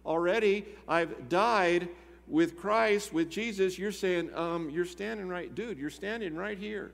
already. 0.07 0.65
I've 0.87 1.29
died 1.29 1.89
with 2.27 2.57
Christ, 2.57 3.13
with 3.13 3.29
Jesus. 3.29 3.77
You're 3.77 3.91
saying, 3.91 4.33
um, 4.33 4.69
you're 4.69 4.85
standing 4.85 5.27
right, 5.27 5.53
dude, 5.53 5.77
you're 5.77 5.89
standing 5.89 6.35
right 6.35 6.57
here. 6.57 6.91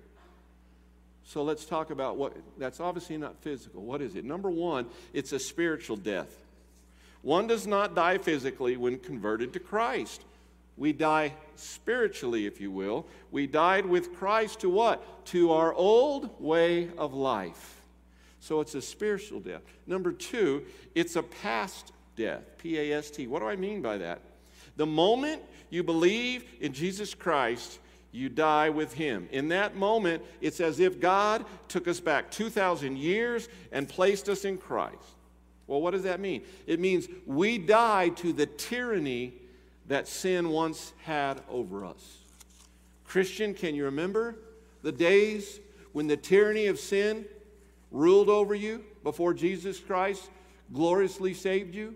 So 1.25 1.43
let's 1.43 1.63
talk 1.63 1.89
about 1.89 2.17
what 2.17 2.35
that's 2.57 2.79
obviously 2.79 3.17
not 3.17 3.37
physical. 3.41 3.81
What 3.81 4.01
is 4.01 4.15
it? 4.15 4.25
Number 4.25 4.49
one, 4.49 4.87
it's 5.13 5.31
a 5.31 5.39
spiritual 5.39 5.95
death. 5.95 6.35
One 7.21 7.47
does 7.47 7.65
not 7.65 7.95
die 7.95 8.17
physically 8.17 8.75
when 8.75 8.99
converted 8.99 9.53
to 9.53 9.59
Christ. 9.59 10.21
We 10.75 10.91
die 10.91 11.33
spiritually, 11.55 12.45
if 12.45 12.59
you 12.59 12.71
will. 12.71 13.05
We 13.31 13.47
died 13.47 13.85
with 13.85 14.13
Christ 14.13 14.59
to 14.61 14.69
what? 14.69 15.25
To 15.27 15.53
our 15.53 15.73
old 15.73 16.41
way 16.41 16.89
of 16.97 17.13
life. 17.13 17.81
So 18.41 18.59
it's 18.59 18.75
a 18.75 18.81
spiritual 18.81 19.39
death. 19.39 19.61
Number 19.87 20.11
two, 20.11 20.65
it's 20.95 21.15
a 21.15 21.23
past 21.23 21.92
death. 22.15 22.43
P 22.57 22.77
A 22.77 22.97
S 22.97 23.09
T. 23.09 23.27
What 23.27 23.39
do 23.39 23.47
I 23.47 23.55
mean 23.55 23.81
by 23.81 23.97
that? 23.97 24.21
The 24.75 24.85
moment 24.85 25.41
you 25.69 25.83
believe 25.83 26.45
in 26.59 26.73
Jesus 26.73 27.13
Christ, 27.13 27.79
you 28.11 28.29
die 28.29 28.69
with 28.69 28.93
him. 28.93 29.27
In 29.31 29.49
that 29.49 29.75
moment, 29.75 30.23
it's 30.39 30.59
as 30.59 30.79
if 30.79 30.99
God 30.99 31.45
took 31.67 31.87
us 31.87 31.99
back 31.99 32.29
2,000 32.31 32.97
years 32.97 33.49
and 33.71 33.89
placed 33.89 34.29
us 34.29 34.45
in 34.45 34.57
Christ. 34.57 34.97
Well, 35.65 35.81
what 35.81 35.91
does 35.91 36.03
that 36.03 36.19
mean? 36.19 36.43
It 36.67 36.79
means 36.79 37.07
we 37.25 37.57
die 37.57 38.09
to 38.09 38.33
the 38.33 38.45
tyranny 38.45 39.33
that 39.87 40.07
sin 40.07 40.49
once 40.49 40.93
had 41.03 41.41
over 41.49 41.85
us. 41.85 42.19
Christian, 43.05 43.53
can 43.53 43.75
you 43.75 43.85
remember 43.85 44.35
the 44.81 44.91
days 44.91 45.59
when 45.91 46.07
the 46.07 46.17
tyranny 46.17 46.67
of 46.67 46.79
sin 46.79 47.25
ruled 47.91 48.29
over 48.29 48.55
you 48.55 48.83
before 49.03 49.33
Jesus 49.33 49.79
Christ 49.79 50.29
gloriously 50.71 51.33
saved 51.33 51.73
you? 51.75 51.95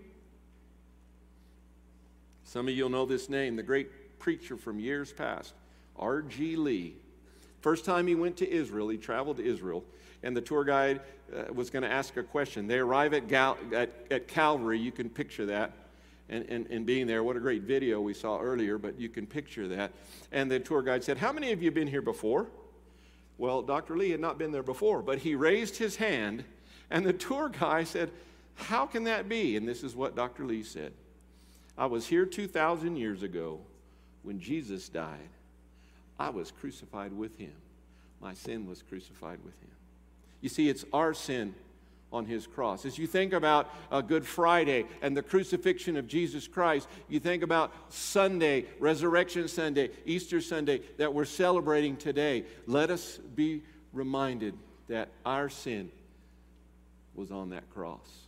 Some 2.48 2.66
of 2.66 2.74
you 2.74 2.84
will 2.84 2.90
know 2.90 3.04
this 3.04 3.28
name, 3.28 3.56
the 3.56 3.62
great 3.62 4.18
preacher 4.18 4.56
from 4.56 4.80
years 4.80 5.12
past, 5.12 5.52
R.G. 5.98 6.56
Lee. 6.56 6.96
First 7.60 7.84
time 7.84 8.06
he 8.06 8.14
went 8.14 8.38
to 8.38 8.50
Israel, 8.50 8.88
he 8.88 8.96
traveled 8.96 9.36
to 9.36 9.44
Israel, 9.44 9.84
and 10.22 10.34
the 10.34 10.40
tour 10.40 10.64
guide 10.64 11.02
uh, 11.36 11.52
was 11.52 11.68
going 11.68 11.82
to 11.82 11.90
ask 11.90 12.16
a 12.16 12.22
question. 12.22 12.66
They 12.66 12.78
arrive 12.78 13.12
at, 13.12 13.28
Gal- 13.28 13.58
at, 13.74 13.90
at 14.10 14.28
Calvary, 14.28 14.78
you 14.78 14.90
can 14.90 15.10
picture 15.10 15.44
that. 15.44 15.72
And, 16.30 16.46
and, 16.48 16.66
and, 16.68 16.86
being 16.86 17.06
there, 17.06 17.22
what 17.22 17.36
a 17.36 17.40
great 17.40 17.64
video 17.64 18.00
we 18.00 18.14
saw 18.14 18.40
earlier, 18.40 18.78
but 18.78 18.98
you 18.98 19.10
can 19.10 19.26
picture 19.26 19.68
that. 19.68 19.92
And 20.32 20.50
the 20.50 20.58
tour 20.58 20.80
guide 20.80 21.04
said, 21.04 21.18
How 21.18 21.32
many 21.32 21.52
of 21.52 21.60
you 21.60 21.66
have 21.66 21.74
been 21.74 21.86
here 21.86 22.00
before? 22.00 22.46
Well, 23.36 23.60
Dr. 23.60 23.94
Lee 23.94 24.10
had 24.10 24.20
not 24.20 24.38
been 24.38 24.52
there 24.52 24.62
before, 24.62 25.02
but 25.02 25.18
he 25.18 25.34
raised 25.34 25.76
his 25.76 25.96
hand, 25.96 26.44
and 26.90 27.04
the 27.04 27.12
tour 27.12 27.50
guy 27.50 27.84
said, 27.84 28.10
How 28.54 28.86
can 28.86 29.04
that 29.04 29.28
be? 29.28 29.58
And 29.58 29.68
this 29.68 29.82
is 29.82 29.94
what 29.94 30.16
Dr. 30.16 30.46
Lee 30.46 30.62
said 30.62 30.94
I 31.78 31.86
was 31.86 32.06
here 32.06 32.26
2,000 32.26 32.96
years 32.96 33.22
ago 33.22 33.60
when 34.22 34.40
Jesus 34.40 34.88
died. 34.88 35.30
I 36.18 36.30
was 36.30 36.50
crucified 36.50 37.12
with 37.12 37.38
him. 37.38 37.52
My 38.20 38.34
sin 38.34 38.66
was 38.66 38.82
crucified 38.82 39.38
with 39.44 39.54
him. 39.60 39.70
You 40.40 40.48
see, 40.48 40.68
it's 40.68 40.84
our 40.92 41.14
sin 41.14 41.54
on 42.12 42.26
his 42.26 42.46
cross. 42.46 42.84
As 42.84 42.98
you 42.98 43.06
think 43.06 43.32
about 43.32 43.72
uh, 43.92 44.00
Good 44.00 44.26
Friday 44.26 44.86
and 45.02 45.16
the 45.16 45.22
crucifixion 45.22 45.96
of 45.96 46.08
Jesus 46.08 46.48
Christ, 46.48 46.88
you 47.08 47.20
think 47.20 47.44
about 47.44 47.72
Sunday, 47.90 48.64
Resurrection 48.80 49.46
Sunday, 49.46 49.90
Easter 50.04 50.40
Sunday 50.40 50.80
that 50.96 51.14
we're 51.14 51.24
celebrating 51.24 51.96
today. 51.96 52.44
Let 52.66 52.90
us 52.90 53.18
be 53.18 53.62
reminded 53.92 54.54
that 54.88 55.10
our 55.24 55.48
sin 55.48 55.90
was 57.14 57.30
on 57.30 57.50
that 57.50 57.68
cross. 57.70 58.27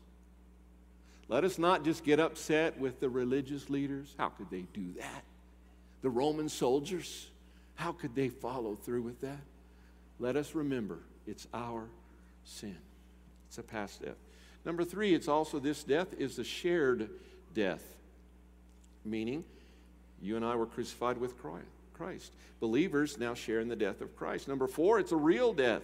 Let 1.31 1.45
us 1.45 1.59
not 1.59 1.85
just 1.85 2.03
get 2.03 2.19
upset 2.19 2.77
with 2.81 2.99
the 2.99 3.09
religious 3.09 3.71
leaders. 3.71 4.13
How 4.19 4.31
could 4.31 4.51
they 4.51 4.67
do 4.75 4.95
that? 4.99 5.23
The 6.03 6.11
Roman 6.11 6.49
soldiers, 6.49 7.29
how 7.77 7.93
could 7.93 8.17
they 8.17 8.29
follow 8.29 8.75
through 8.75 9.03
with 9.03 9.21
that? 9.21 9.39
Let 10.19 10.35
us 10.37 10.57
remember 10.57 10.99
it's 11.29 11.47
our 11.55 11.87
sin. 12.43 12.77
It's 13.49 13.59
a 13.59 13.63
past 13.63 14.03
death. 14.03 14.17
Number 14.65 14.85
three, 14.85 15.15
it's 15.15 15.29
also 15.29 15.61
this 15.61 15.85
death 15.85 16.09
is 16.19 16.41
a 16.41 16.45
shared 16.45 17.09
death, 17.55 17.85
meaning 19.05 19.45
you 20.21 20.35
and 20.35 20.45
I 20.45 20.57
were 20.57 20.67
crucified 20.67 21.17
with 21.17 21.35
Christ. 21.95 22.33
Believers 22.59 23.19
now 23.19 23.35
share 23.35 23.61
in 23.61 23.69
the 23.69 23.77
death 23.77 24.01
of 24.01 24.17
Christ. 24.17 24.49
Number 24.49 24.67
four, 24.67 24.99
it's 24.99 25.13
a 25.13 25.17
real 25.17 25.53
death. 25.53 25.83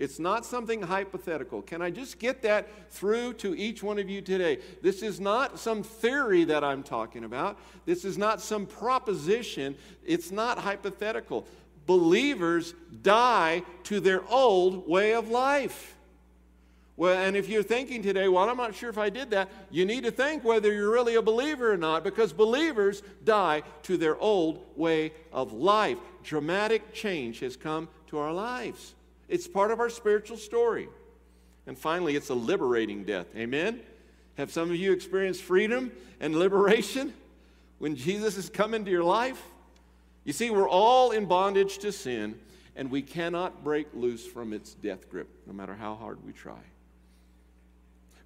It's 0.00 0.18
not 0.18 0.46
something 0.46 0.80
hypothetical. 0.80 1.60
Can 1.60 1.82
I 1.82 1.90
just 1.90 2.18
get 2.18 2.40
that 2.40 2.90
through 2.90 3.34
to 3.34 3.54
each 3.54 3.82
one 3.82 3.98
of 3.98 4.08
you 4.08 4.22
today? 4.22 4.58
This 4.80 5.02
is 5.02 5.20
not 5.20 5.58
some 5.58 5.82
theory 5.82 6.44
that 6.44 6.64
I'm 6.64 6.82
talking 6.82 7.22
about. 7.22 7.58
This 7.84 8.06
is 8.06 8.16
not 8.16 8.40
some 8.40 8.64
proposition. 8.64 9.76
It's 10.06 10.30
not 10.30 10.58
hypothetical. 10.58 11.46
Believers 11.84 12.72
die 13.02 13.62
to 13.84 14.00
their 14.00 14.26
old 14.30 14.88
way 14.88 15.12
of 15.12 15.28
life. 15.28 15.94
Well, 16.96 17.18
and 17.18 17.36
if 17.36 17.50
you're 17.50 17.62
thinking 17.62 18.02
today, 18.02 18.26
well, 18.26 18.48
I'm 18.48 18.56
not 18.56 18.74
sure 18.74 18.88
if 18.88 18.96
I 18.96 19.10
did 19.10 19.30
that, 19.32 19.50
you 19.70 19.84
need 19.84 20.04
to 20.04 20.10
think 20.10 20.44
whether 20.44 20.72
you're 20.72 20.90
really 20.90 21.16
a 21.16 21.22
believer 21.22 21.74
or 21.74 21.76
not 21.76 22.04
because 22.04 22.32
believers 22.32 23.02
die 23.24 23.62
to 23.82 23.98
their 23.98 24.18
old 24.18 24.64
way 24.76 25.12
of 25.30 25.52
life. 25.52 25.98
Dramatic 26.22 26.94
change 26.94 27.40
has 27.40 27.54
come 27.54 27.86
to 28.06 28.16
our 28.16 28.32
lives. 28.32 28.94
It's 29.30 29.46
part 29.46 29.70
of 29.70 29.78
our 29.78 29.88
spiritual 29.88 30.36
story. 30.36 30.88
And 31.66 31.78
finally, 31.78 32.16
it's 32.16 32.30
a 32.30 32.34
liberating 32.34 33.04
death. 33.04 33.26
Amen? 33.36 33.80
Have 34.36 34.50
some 34.50 34.70
of 34.70 34.76
you 34.76 34.92
experienced 34.92 35.42
freedom 35.42 35.92
and 36.18 36.34
liberation 36.36 37.14
when 37.78 37.94
Jesus 37.94 38.34
has 38.34 38.50
come 38.50 38.74
into 38.74 38.90
your 38.90 39.04
life? 39.04 39.40
You 40.24 40.32
see, 40.32 40.50
we're 40.50 40.68
all 40.68 41.12
in 41.12 41.26
bondage 41.26 41.78
to 41.78 41.92
sin, 41.92 42.38
and 42.74 42.90
we 42.90 43.02
cannot 43.02 43.62
break 43.62 43.86
loose 43.94 44.26
from 44.26 44.52
its 44.52 44.74
death 44.74 45.08
grip, 45.08 45.28
no 45.46 45.52
matter 45.52 45.74
how 45.74 45.94
hard 45.94 46.24
we 46.26 46.32
try. 46.32 46.60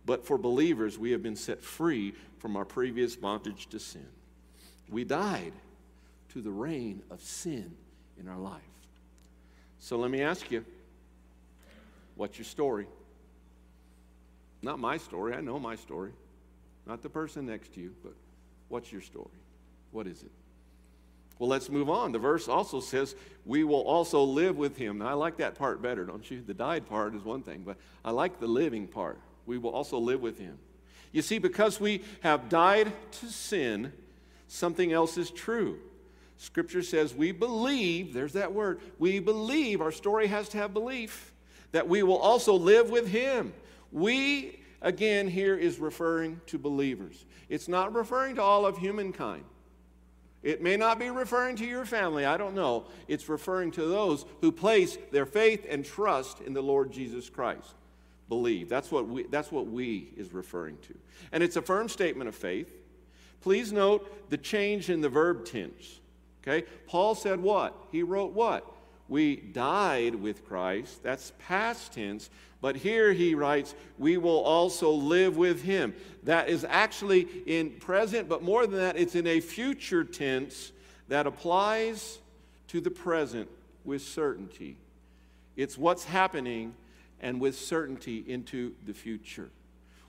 But 0.07 0.27
for 0.27 0.39
believers, 0.39 0.99
we 0.99 1.11
have 1.11 1.23
been 1.23 1.37
set 1.37 1.63
free 1.63 2.15
from 2.39 2.57
our 2.57 2.65
previous 2.65 3.15
bondage 3.15 3.69
to 3.69 3.79
sin. 3.79 4.07
We 4.89 5.05
died 5.05 5.53
to 6.31 6.41
the 6.41 6.51
reign 6.51 7.03
of 7.11 7.21
sin 7.21 7.75
in 8.19 8.29
our 8.29 8.39
life. 8.39 8.63
So 9.79 9.99
let 9.99 10.11
me 10.11 10.23
ask 10.23 10.51
you 10.51 10.65
What's 12.17 12.39
your 12.39 12.45
story? 12.45 12.87
Not 14.63 14.79
my 14.79 14.97
story. 14.97 15.35
I 15.35 15.41
know 15.41 15.59
my 15.59 15.77
story. 15.77 16.13
Not 16.87 17.03
the 17.03 17.11
person 17.11 17.47
next 17.47 17.75
to 17.75 17.81
you, 17.81 17.95
but 18.03 18.15
what's 18.69 18.93
your 18.93 19.01
story? 19.01 19.31
What 19.91 20.07
is 20.07 20.23
it? 20.23 20.31
Well, 21.39 21.49
let's 21.49 21.69
move 21.69 21.91
on. 21.91 22.13
The 22.13 22.19
verse 22.19 22.49
also 22.49 22.81
says, 22.81 23.15
We 23.45 23.65
will 23.65 23.83
also 23.83 24.23
live 24.23 24.57
with 24.57 24.77
him. 24.77 24.99
Now, 24.99 25.09
I 25.09 25.13
like 25.15 25.39
that 25.39 25.57
part 25.57 25.83
better, 25.83 26.05
don't 26.05 26.29
you? 26.31 26.43
The 26.43 26.55
died 26.55 26.87
part 26.87 27.15
is 27.15 27.23
one 27.25 27.43
thing, 27.43 27.63
but 27.65 27.77
I 28.05 28.13
like 28.13 28.41
the 28.41 28.47
living 28.47 28.87
part. 28.87 29.19
We 29.47 29.59
will 29.59 29.71
also 29.71 29.99
live 29.99 30.21
with 30.21 30.39
him. 30.39 30.59
You 31.13 31.23
see, 31.23 31.39
because 31.39 31.81
we 31.81 32.03
have 32.23 32.49
died 32.49 32.93
to 33.21 33.27
sin, 33.27 33.93
something 34.49 34.93
else 34.93 35.19
is 35.19 35.31
true. 35.31 35.79
Scripture 36.39 36.83
says 36.83 37.15
we 37.15 37.33
believe, 37.33 38.13
there's 38.15 38.33
that 38.33 38.53
word, 38.53 38.81
we 38.99 39.19
believe, 39.19 39.81
our 39.81 39.93
story 39.93 40.27
has 40.29 40.49
to 40.51 40.59
have 40.59 40.73
belief 40.73 41.34
that 41.75 41.89
we 41.89 42.05
will 42.05 42.19
also 42.19 42.55
live 42.55 42.89
with 42.89 43.09
him. 43.09 43.53
We, 43.91 44.61
again, 44.81 45.27
here 45.27 45.57
is 45.57 45.81
referring 45.81 46.41
to 46.47 46.57
believers. 46.57 47.25
It's 47.49 47.67
not 47.67 47.93
referring 47.93 48.37
to 48.37 48.43
all 48.43 48.65
of 48.65 48.79
humankind. 48.79 49.43
It 50.45 50.63
may 50.63 50.77
not 50.77 51.01
be 51.01 51.11
referring 51.11 51.57
to 51.57 51.67
your 51.67 51.85
family, 51.85 52.27
I 52.27 52.37
don't 52.37 52.55
know. 52.55 52.85
It's 53.09 53.29
referring 53.29 53.73
to 53.73 53.87
those 53.87 54.25
who 54.41 54.53
place 54.53 54.99
their 55.11 55.27
faith 55.27 55.67
and 55.69 55.85
trust 55.85 56.41
in 56.43 56.53
the 56.53 56.63
Lord 56.63 56.93
Jesus 56.93 57.29
Christ. 57.29 57.75
Believe. 58.29 58.69
That's 58.69 58.93
what 58.93 59.09
we, 59.09 59.25
that's 59.25 59.51
what 59.51 59.67
we 59.67 60.13
is 60.17 60.33
referring 60.33 60.79
to. 60.83 60.95
And 61.33 61.43
it's 61.43 61.57
a 61.57 61.63
firm 61.63 61.89
statement 61.89 62.29
of 62.29 62.37
faith. 62.37 62.73
Please 63.41 63.73
note 63.73 64.31
the 64.31 64.39
change 64.39 64.91
in 64.91 65.01
the 65.01 65.09
verb 65.09 65.45
tense. 65.45 65.99
Okay? 66.47 66.69
Paul 66.87 67.17
said 67.17 67.41
what? 67.41 67.75
He 67.91 68.05
wrote 68.05 68.33
what? 68.33 68.65
We 69.09 69.37
died 69.37 70.15
with 70.15 70.47
Christ. 70.47 71.03
That's 71.03 71.33
past 71.39 71.93
tense. 71.95 72.31
But 72.61 72.77
here 72.77 73.13
he 73.13 73.35
writes, 73.35 73.75
we 73.99 74.17
will 74.17 74.41
also 74.41 74.91
live 74.91 75.37
with 75.37 75.63
him. 75.63 75.95
That 76.23 76.49
is 76.49 76.65
actually 76.67 77.29
in 77.47 77.73
present, 77.73 78.29
but 78.29 78.43
more 78.43 78.67
than 78.67 78.79
that, 78.79 78.97
it's 78.97 79.15
in 79.15 79.27
a 79.27 79.41
future 79.41 80.05
tense 80.05 80.73
that 81.09 81.27
applies 81.27 82.19
to 82.69 82.81
the 82.81 82.91
present 82.91 83.49
with 83.85 84.01
certainty. 84.01 84.79
It's 85.57 85.77
what's 85.77 86.05
happening 86.05 86.75
and 87.21 87.41
with 87.41 87.59
certainty 87.59 88.25
into 88.27 88.73
the 88.87 88.95
future. 88.95 89.51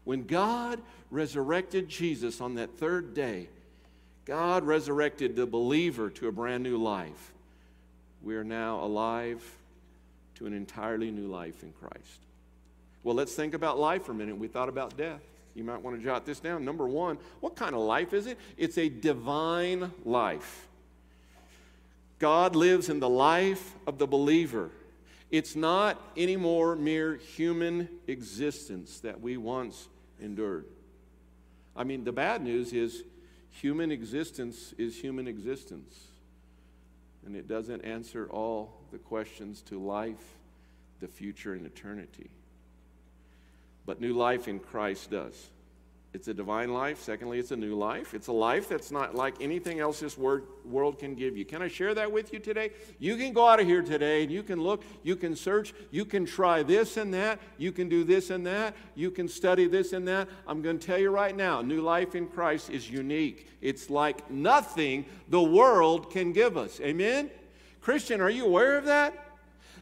When 0.05 0.23
God 0.25 0.81
resurrected 1.11 1.89
Jesus 1.89 2.39
on 2.39 2.55
that 2.55 2.77
third 2.77 3.13
day, 3.13 3.49
God 4.23 4.63
resurrected 4.63 5.35
the 5.35 5.45
believer 5.45 6.09
to 6.11 6.27
a 6.27 6.31
brand 6.31 6.63
new 6.63 6.77
life. 6.77 7.33
We 8.25 8.35
are 8.35 8.43
now 8.43 8.83
alive 8.83 9.41
to 10.35 10.47
an 10.47 10.53
entirely 10.53 11.11
new 11.11 11.27
life 11.27 11.63
in 11.63 11.71
Christ. 11.71 12.25
Well, 13.03 13.15
let's 13.15 13.35
think 13.35 13.53
about 13.53 13.79
life 13.79 14.03
for 14.05 14.11
a 14.11 14.15
minute. 14.15 14.37
We 14.37 14.47
thought 14.47 14.67
about 14.67 14.97
death. 14.97 15.21
You 15.53 15.63
might 15.63 15.81
want 15.81 15.97
to 15.97 16.03
jot 16.03 16.25
this 16.25 16.39
down. 16.39 16.65
Number 16.65 16.87
one, 16.87 17.19
what 17.39 17.55
kind 17.55 17.75
of 17.75 17.81
life 17.81 18.13
is 18.13 18.25
it? 18.25 18.39
It's 18.57 18.79
a 18.79 18.89
divine 18.89 19.91
life. 20.03 20.67
God 22.17 22.55
lives 22.55 22.89
in 22.89 22.99
the 22.99 23.07
life 23.07 23.73
of 23.85 23.99
the 23.99 24.07
believer. 24.07 24.71
It's 25.29 25.55
not 25.55 26.01
anymore 26.17 26.75
mere 26.75 27.15
human 27.15 27.87
existence 28.07 29.01
that 29.01 29.21
we 29.21 29.37
once 29.37 29.87
endured. 30.19 30.65
I 31.75 31.83
mean, 31.83 32.03
the 32.03 32.11
bad 32.11 32.41
news 32.41 32.73
is 32.73 33.03
human 33.51 33.91
existence 33.91 34.73
is 34.77 34.99
human 34.99 35.27
existence, 35.27 36.07
and 37.25 37.35
it 37.35 37.47
doesn't 37.47 37.81
answer 37.81 38.27
all 38.29 38.81
the 38.91 38.97
questions 38.97 39.61
to 39.63 39.79
life, 39.79 40.37
the 40.99 41.07
future, 41.07 41.53
and 41.53 41.65
eternity. 41.65 42.29
But 43.85 43.99
new 43.99 44.13
life 44.13 44.47
in 44.47 44.59
Christ 44.59 45.11
does. 45.11 45.49
It's 46.15 46.29
a 46.29 46.33
divine 46.33 46.73
life. 46.73 47.01
Secondly, 47.01 47.39
it's 47.39 47.51
a 47.51 47.57
new 47.57 47.75
life. 47.75 48.13
It's 48.13 48.27
a 48.27 48.31
life 48.31 48.69
that's 48.69 48.89
not 48.89 49.15
like 49.15 49.35
anything 49.41 49.81
else 49.81 49.99
this 49.99 50.17
world 50.17 50.97
can 50.97 51.13
give 51.13 51.35
you. 51.35 51.43
Can 51.43 51.61
I 51.61 51.67
share 51.67 51.93
that 51.93 52.09
with 52.09 52.31
you 52.31 52.39
today? 52.39 52.69
You 52.99 53.17
can 53.17 53.33
go 53.33 53.45
out 53.45 53.59
of 53.59 53.67
here 53.67 53.81
today 53.81 54.23
and 54.23 54.31
you 54.31 54.41
can 54.41 54.61
look, 54.61 54.85
you 55.03 55.17
can 55.17 55.35
search, 55.35 55.73
you 55.91 56.05
can 56.05 56.25
try 56.25 56.63
this 56.63 56.95
and 56.95 57.13
that, 57.13 57.41
you 57.57 57.73
can 57.73 57.89
do 57.89 58.05
this 58.05 58.29
and 58.29 58.47
that, 58.47 58.75
you 58.95 59.11
can 59.11 59.27
study 59.27 59.67
this 59.67 59.91
and 59.91 60.07
that. 60.07 60.29
I'm 60.47 60.61
going 60.61 60.79
to 60.79 60.87
tell 60.87 60.97
you 60.97 61.09
right 61.09 61.35
now 61.35 61.61
new 61.61 61.81
life 61.81 62.15
in 62.15 62.27
Christ 62.27 62.69
is 62.69 62.89
unique. 62.89 63.49
It's 63.61 63.89
like 63.89 64.31
nothing 64.31 65.05
the 65.27 65.43
world 65.43 66.11
can 66.11 66.31
give 66.31 66.55
us. 66.55 66.79
Amen? 66.79 67.29
Christian, 67.81 68.21
are 68.21 68.29
you 68.29 68.45
aware 68.45 68.77
of 68.77 68.85
that? 68.85 69.35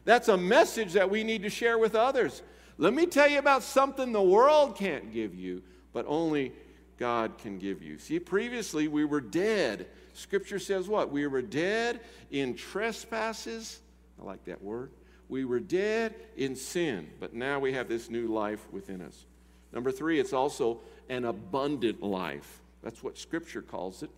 That's 0.04 0.26
a 0.26 0.36
message 0.36 0.94
that 0.94 1.08
we 1.08 1.22
need 1.22 1.44
to 1.44 1.48
share 1.48 1.78
with 1.78 1.94
others. 1.94 2.42
Let 2.76 2.92
me 2.92 3.06
tell 3.06 3.28
you 3.28 3.38
about 3.38 3.62
something 3.62 4.10
the 4.10 4.20
world 4.20 4.74
can't 4.76 5.12
give 5.12 5.32
you 5.36 5.62
but 5.94 6.04
only 6.06 6.52
God 6.98 7.38
can 7.38 7.58
give 7.58 7.82
you. 7.82 7.98
See, 7.98 8.18
previously 8.18 8.88
we 8.88 9.06
were 9.06 9.22
dead. 9.22 9.86
Scripture 10.12 10.58
says 10.58 10.86
what? 10.86 11.10
We 11.10 11.26
were 11.26 11.40
dead 11.40 12.00
in 12.30 12.54
trespasses. 12.54 13.80
I 14.20 14.24
like 14.24 14.44
that 14.44 14.62
word. 14.62 14.90
We 15.30 15.46
were 15.46 15.60
dead 15.60 16.14
in 16.36 16.54
sin, 16.54 17.08
but 17.18 17.32
now 17.32 17.58
we 17.58 17.72
have 17.72 17.88
this 17.88 18.10
new 18.10 18.26
life 18.26 18.60
within 18.70 19.00
us. 19.00 19.24
Number 19.72 19.90
three, 19.90 20.20
it's 20.20 20.34
also 20.34 20.80
an 21.08 21.24
abundant 21.24 22.02
life. 22.02 22.60
That's 22.82 23.02
what 23.02 23.16
Scripture 23.16 23.62
calls 23.62 24.02
it. 24.02 24.10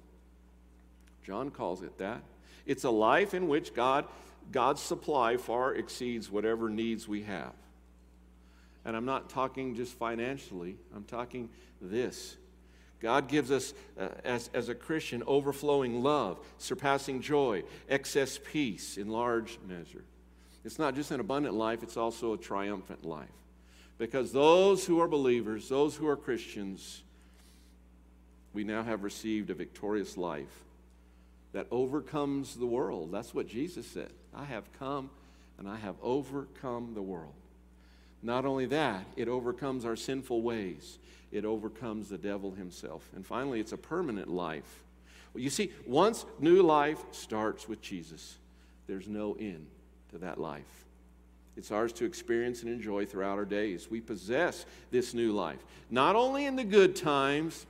John 1.25 1.51
calls 1.51 1.83
it 1.83 1.97
that. 1.99 2.23
It's 2.67 2.85
a 2.85 2.91
life 2.91 3.33
in 3.33 3.49
which 3.49 3.75
God, 3.75 4.07
God's 4.51 4.83
supply 4.83 5.37
far 5.37 5.75
exceeds 5.75 6.31
whatever 6.31 6.69
needs 6.69 7.07
we 7.07 7.23
have. 7.23 7.53
And 8.87 8.97
I'm 8.97 9.05
not 9.05 9.29
talking 9.29 9.75
just 9.75 9.95
financially, 9.95 10.77
I'm 10.95 11.03
talking 11.03 11.51
this. 11.83 12.37
God 13.01 13.29
gives 13.29 13.51
us, 13.51 13.75
uh, 13.99 14.09
as, 14.25 14.49
as 14.55 14.69
a 14.69 14.75
Christian, 14.75 15.25
overflowing 15.27 16.03
love, 16.03 16.39
surpassing 16.57 17.21
joy, 17.21 17.65
excess 17.89 18.39
peace 18.53 18.97
in 18.97 19.09
large 19.09 19.59
measure. 19.69 20.05
It's 20.65 20.79
not 20.79 20.95
just 20.95 21.11
an 21.11 21.19
abundant 21.19 21.55
life, 21.55 21.83
it's 21.83 21.97
also 21.97 22.33
a 22.33 22.39
triumphant 22.39 23.05
life. 23.05 23.29
Because 23.99 24.31
those 24.31 24.87
who 24.87 25.01
are 25.01 25.09
believers, 25.09 25.69
those 25.69 25.97
who 25.97 26.07
are 26.07 26.17
Christians, 26.17 27.03
we 28.53 28.63
now 28.63 28.85
have 28.85 29.03
received 29.03 29.51
a 29.51 29.55
victorious 29.55 30.17
life 30.17 30.63
that 31.53 31.67
overcomes 31.73 32.55
the 32.55 32.67
world. 32.67 33.11
That's 33.11 33.35
what 33.35 33.49
Jesus 33.49 33.87
said. 33.87 34.13
I 34.33 34.45
have 34.45 34.65
come 34.79 35.11
and 35.59 35.69
I 35.69 35.77
have 35.77 35.97
overcome 36.03 36.93
the 36.95 37.03
world. 37.03 37.35
Not 38.23 38.45
only 38.45 38.67
that, 38.67 39.07
it 39.17 39.29
overcomes 39.29 39.85
our 39.85 39.97
sinful 39.97 40.43
ways, 40.43 40.99
it 41.33 41.45
overcomes 41.45 42.09
the 42.09 42.19
devil 42.19 42.53
himself. 42.53 43.09
And 43.15 43.25
finally, 43.25 43.61
it's 43.61 43.73
a 43.73 43.77
permanent 43.77 44.29
life. 44.29 44.83
Well, 45.35 45.43
you 45.43 45.51
see, 45.51 45.73
once 45.87 46.25
new 46.41 46.63
life 46.63 46.99
starts 47.13 47.69
with 47.69 47.81
Jesus, 47.83 48.37
there's 48.87 49.09
no 49.09 49.37
end 49.39 49.67
to 50.11 50.19
that 50.19 50.41
life. 50.41 50.63
It's 51.57 51.71
ours 51.71 51.93
to 51.95 52.05
experience 52.05 52.63
and 52.63 52.71
enjoy 52.71 53.07
throughout 53.07 53.39
our 53.39 53.45
days. 53.45 53.91
We 53.91 54.01
possess 54.01 54.67
this 54.91 55.15
new 55.15 55.33
life, 55.33 55.59
not 55.91 56.15
only 56.15 56.45
in 56.45 56.57
the 56.57 56.65
good 56.65 56.95
times, 56.95 57.67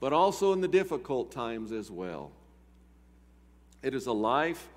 but 0.00 0.12
also 0.12 0.52
in 0.52 0.60
the 0.60 0.68
difficult 0.68 1.30
times 1.30 1.70
as 1.70 1.90
well. 1.90 2.32
It 3.82 3.94
is 3.94 4.06
a 4.06 4.12
life 4.12 4.68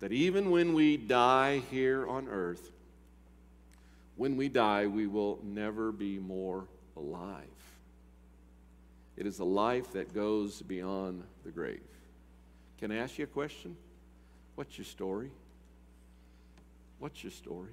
that 0.00 0.12
even 0.12 0.50
when 0.50 0.74
we 0.74 0.96
die 0.96 1.62
here 1.70 2.06
on 2.06 2.28
earth, 2.28 2.70
when 4.16 4.36
we 4.36 4.48
die, 4.48 4.86
we 4.86 5.06
will 5.06 5.38
never 5.42 5.92
be 5.92 6.18
more 6.18 6.66
alive. 6.96 7.44
It 9.16 9.26
is 9.26 9.38
a 9.38 9.44
life 9.44 9.92
that 9.92 10.14
goes 10.14 10.62
beyond 10.62 11.22
the 11.44 11.50
grave. 11.50 11.82
Can 12.78 12.90
I 12.90 12.96
ask 12.96 13.18
you 13.18 13.24
a 13.24 13.28
question? 13.28 13.76
What's 14.54 14.76
your 14.78 14.84
story? 14.84 15.30
What's 16.98 17.22
your 17.22 17.32
story? 17.32 17.72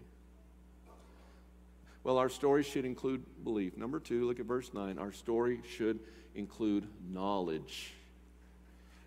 Well, 2.04 2.18
our 2.18 2.30
story 2.30 2.64
should 2.64 2.86
include 2.86 3.24
belief. 3.44 3.78
Number 3.78 4.00
two, 4.00 4.26
look 4.26 4.40
at 4.40 4.46
verse 4.46 4.72
9. 4.74 4.98
Our 4.98 5.12
story 5.12 5.62
should 5.78 6.00
include 6.34 6.88
knowledge. 7.12 7.94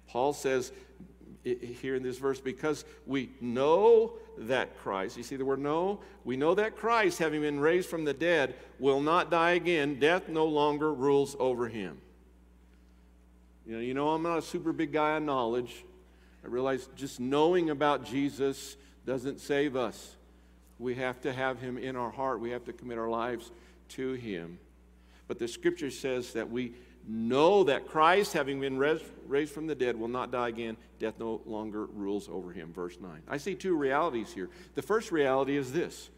Paul 0.07 0.33
says, 0.33 0.73
here 1.45 1.95
in 1.95 2.03
this 2.03 2.19
verse 2.19 2.41
because 2.41 2.85
we 3.07 3.31
know 3.41 4.15
that 4.39 4.79
Christ, 4.79 5.17
you 5.17 5.23
see 5.23 5.37
the 5.37 5.45
word 5.45 5.61
no? 5.61 6.01
We 6.25 6.37
know 6.37 6.55
that 6.55 6.77
Christ, 6.77 7.19
having 7.19 7.43
been 7.43 7.61
raised 7.61 7.89
from 7.89 8.05
the 8.05 8.15
dead, 8.15 8.55
will 8.79 9.01
not 9.01 9.31
die 9.31 9.53
again. 9.53 9.99
Death 9.99 10.29
no 10.29 10.47
longer 10.47 10.93
rules 10.93 11.37
over 11.39 11.69
him. 11.69 12.01
You 13.67 13.77
know, 13.77 13.81
you 13.81 13.95
know, 13.95 14.11
I'm 14.11 14.23
not 14.23 14.39
a 14.39 14.43
super 14.43 14.73
big 14.73 14.93
guy 14.93 15.13
on 15.13 15.25
knowledge. 15.25 15.85
I 16.45 16.49
realize 16.49 16.89
just 16.97 17.21
knowing 17.21 17.71
about 17.71 18.05
Jesus 18.05 18.77
doesn't 19.07 19.41
save 19.41 19.77
us. 19.77 20.17
We 20.79 20.95
have 20.97 21.21
to 21.23 21.33
have 21.33 21.61
him 21.61 21.79
in 21.79 21.97
our 21.97 22.11
heart, 22.11 22.41
we 22.41 22.51
have 22.51 22.65
to 22.65 22.73
commit 22.73 22.99
our 22.99 23.09
lives 23.09 23.51
to 23.91 24.13
him. 24.13 24.59
But 25.29 25.39
the 25.39 25.49
scripture 25.49 25.91
says 25.91 26.33
that 26.35 26.51
we 26.51 26.75
know 27.07 27.65
that 27.65 27.87
Christ, 27.87 28.33
having 28.33 28.61
been 28.61 28.79
raised 28.79 29.53
from 29.53 29.67
the 29.67 29.75
dead, 29.75 29.97
will 29.97 30.09
not 30.09 30.31
die 30.31 30.49
again. 30.49 30.77
Death 30.99 31.15
no 31.19 31.41
longer 31.45 31.87
rules 31.87 32.29
over 32.29 32.53
him. 32.53 32.73
Verse 32.73 32.99
9. 33.01 33.23
I 33.29 33.37
see 33.37 33.55
two 33.55 33.77
realities 33.77 34.33
here. 34.33 34.49
The 34.75 34.83
first 34.83 35.13
reality 35.13 35.57
is 35.57 35.73
this 35.73 36.11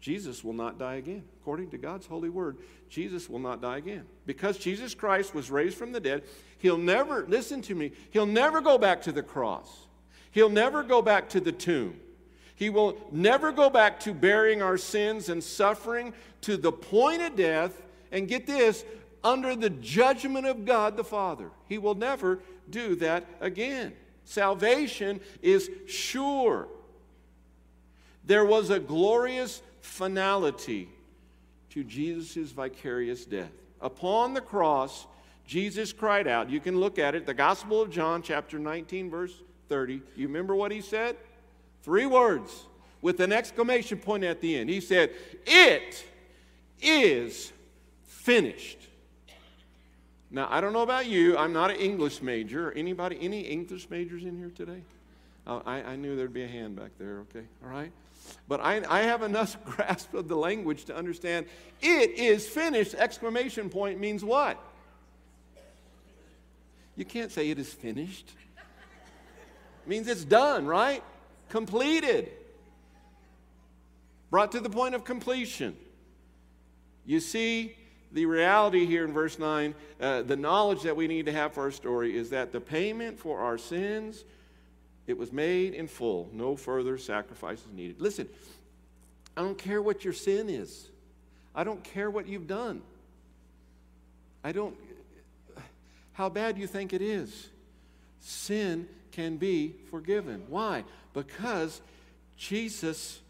Jesus 0.00 0.42
will 0.42 0.52
not 0.52 0.78
die 0.78 0.96
again. 0.96 1.22
According 1.40 1.70
to 1.70 1.78
God's 1.78 2.06
holy 2.06 2.28
word, 2.28 2.58
Jesus 2.88 3.28
will 3.30 3.38
not 3.38 3.62
die 3.62 3.78
again. 3.78 4.04
Because 4.26 4.58
Jesus 4.58 4.94
Christ 4.94 5.34
was 5.34 5.50
raised 5.50 5.76
from 5.76 5.92
the 5.92 6.00
dead, 6.00 6.24
he'll 6.58 6.76
never, 6.76 7.24
listen 7.26 7.62
to 7.62 7.74
me, 7.74 7.92
he'll 8.10 8.26
never 8.26 8.60
go 8.60 8.78
back 8.78 9.02
to 9.02 9.12
the 9.12 9.22
cross. 9.22 9.86
He'll 10.32 10.50
never 10.50 10.82
go 10.82 11.02
back 11.02 11.28
to 11.30 11.40
the 11.40 11.52
tomb. 11.52 12.00
He 12.56 12.68
will 12.68 12.96
never 13.12 13.52
go 13.52 13.70
back 13.70 14.00
to 14.00 14.12
bearing 14.12 14.60
our 14.60 14.76
sins 14.76 15.28
and 15.28 15.42
suffering 15.42 16.14
to 16.42 16.56
the 16.56 16.72
point 16.72 17.22
of 17.22 17.36
death. 17.36 17.80
And 18.10 18.28
get 18.28 18.46
this, 18.46 18.84
under 19.24 19.54
the 19.54 19.70
judgment 19.70 20.46
of 20.46 20.64
God 20.64 20.96
the 20.96 21.04
Father. 21.04 21.50
He 21.68 21.78
will 21.78 21.94
never 21.94 22.40
do 22.70 22.96
that 22.96 23.26
again. 23.40 23.92
Salvation 24.24 25.20
is 25.40 25.70
sure. 25.86 26.68
There 28.24 28.44
was 28.44 28.70
a 28.70 28.78
glorious 28.78 29.62
finality 29.80 30.88
to 31.70 31.82
Jesus' 31.82 32.52
vicarious 32.52 33.24
death. 33.24 33.50
Upon 33.80 34.34
the 34.34 34.40
cross, 34.40 35.06
Jesus 35.46 35.92
cried 35.92 36.28
out. 36.28 36.50
You 36.50 36.60
can 36.60 36.78
look 36.78 36.98
at 36.98 37.14
it, 37.14 37.26
the 37.26 37.34
Gospel 37.34 37.82
of 37.82 37.90
John, 37.90 38.22
chapter 38.22 38.58
19, 38.58 39.10
verse 39.10 39.34
30. 39.68 40.02
You 40.16 40.28
remember 40.28 40.54
what 40.54 40.70
he 40.70 40.80
said? 40.80 41.16
Three 41.82 42.06
words 42.06 42.66
with 43.00 43.20
an 43.20 43.32
exclamation 43.32 43.98
point 43.98 44.22
at 44.22 44.40
the 44.40 44.56
end. 44.56 44.70
He 44.70 44.80
said, 44.80 45.10
It 45.46 46.04
is 46.80 47.52
finished. 48.06 48.78
Now, 50.34 50.48
I 50.50 50.62
don't 50.62 50.72
know 50.72 50.82
about 50.82 51.06
you. 51.06 51.36
I'm 51.36 51.52
not 51.52 51.70
an 51.70 51.76
English 51.76 52.22
major. 52.22 52.72
Anybody, 52.72 53.18
any 53.20 53.42
English 53.42 53.90
majors 53.90 54.24
in 54.24 54.38
here 54.38 54.50
today? 54.50 54.82
Uh, 55.46 55.60
I, 55.66 55.82
I 55.82 55.96
knew 55.96 56.16
there'd 56.16 56.32
be 56.32 56.42
a 56.42 56.48
hand 56.48 56.74
back 56.74 56.92
there, 56.98 57.18
okay? 57.30 57.44
All 57.62 57.70
right? 57.70 57.92
But 58.48 58.60
I, 58.60 58.82
I 58.88 59.02
have 59.02 59.22
enough 59.22 59.62
grasp 59.66 60.14
of 60.14 60.28
the 60.28 60.36
language 60.36 60.86
to 60.86 60.96
understand 60.96 61.46
it 61.82 62.10
is 62.12 62.48
finished. 62.48 62.94
Exclamation 62.94 63.68
point 63.68 64.00
means 64.00 64.24
what? 64.24 64.58
You 66.96 67.04
can't 67.04 67.30
say 67.30 67.50
it 67.50 67.58
is 67.58 67.72
finished. 67.72 68.32
It 69.84 69.88
means 69.88 70.08
it's 70.08 70.24
done, 70.24 70.66
right? 70.66 71.02
Completed. 71.50 72.30
Brought 74.30 74.52
to 74.52 74.60
the 74.60 74.70
point 74.70 74.94
of 74.94 75.04
completion. 75.04 75.76
You 77.04 77.20
see, 77.20 77.76
the 78.12 78.26
reality 78.26 78.84
here 78.86 79.04
in 79.04 79.12
verse 79.12 79.38
9, 79.38 79.74
uh, 80.00 80.22
the 80.22 80.36
knowledge 80.36 80.82
that 80.82 80.96
we 80.96 81.08
need 81.08 81.26
to 81.26 81.32
have 81.32 81.54
for 81.54 81.62
our 81.62 81.70
story 81.70 82.16
is 82.16 82.30
that 82.30 82.52
the 82.52 82.60
payment 82.60 83.18
for 83.18 83.40
our 83.40 83.56
sins, 83.56 84.24
it 85.06 85.16
was 85.16 85.32
made 85.32 85.74
in 85.74 85.88
full. 85.88 86.28
No 86.32 86.54
further 86.54 86.98
sacrifices 86.98 87.66
needed. 87.72 88.00
Listen, 88.00 88.28
I 89.36 89.42
don't 89.42 89.56
care 89.56 89.80
what 89.80 90.04
your 90.04 90.12
sin 90.12 90.50
is. 90.50 90.88
I 91.54 91.64
don't 91.64 91.82
care 91.82 92.10
what 92.10 92.26
you've 92.28 92.46
done. 92.46 92.82
I 94.44 94.52
don't, 94.52 94.76
how 96.12 96.28
bad 96.28 96.58
you 96.58 96.66
think 96.66 96.92
it 96.92 97.02
is. 97.02 97.48
Sin 98.20 98.88
can 99.12 99.36
be 99.36 99.74
forgiven. 99.90 100.42
Why? 100.48 100.84
Because 101.14 101.80
Jesus 102.36 103.20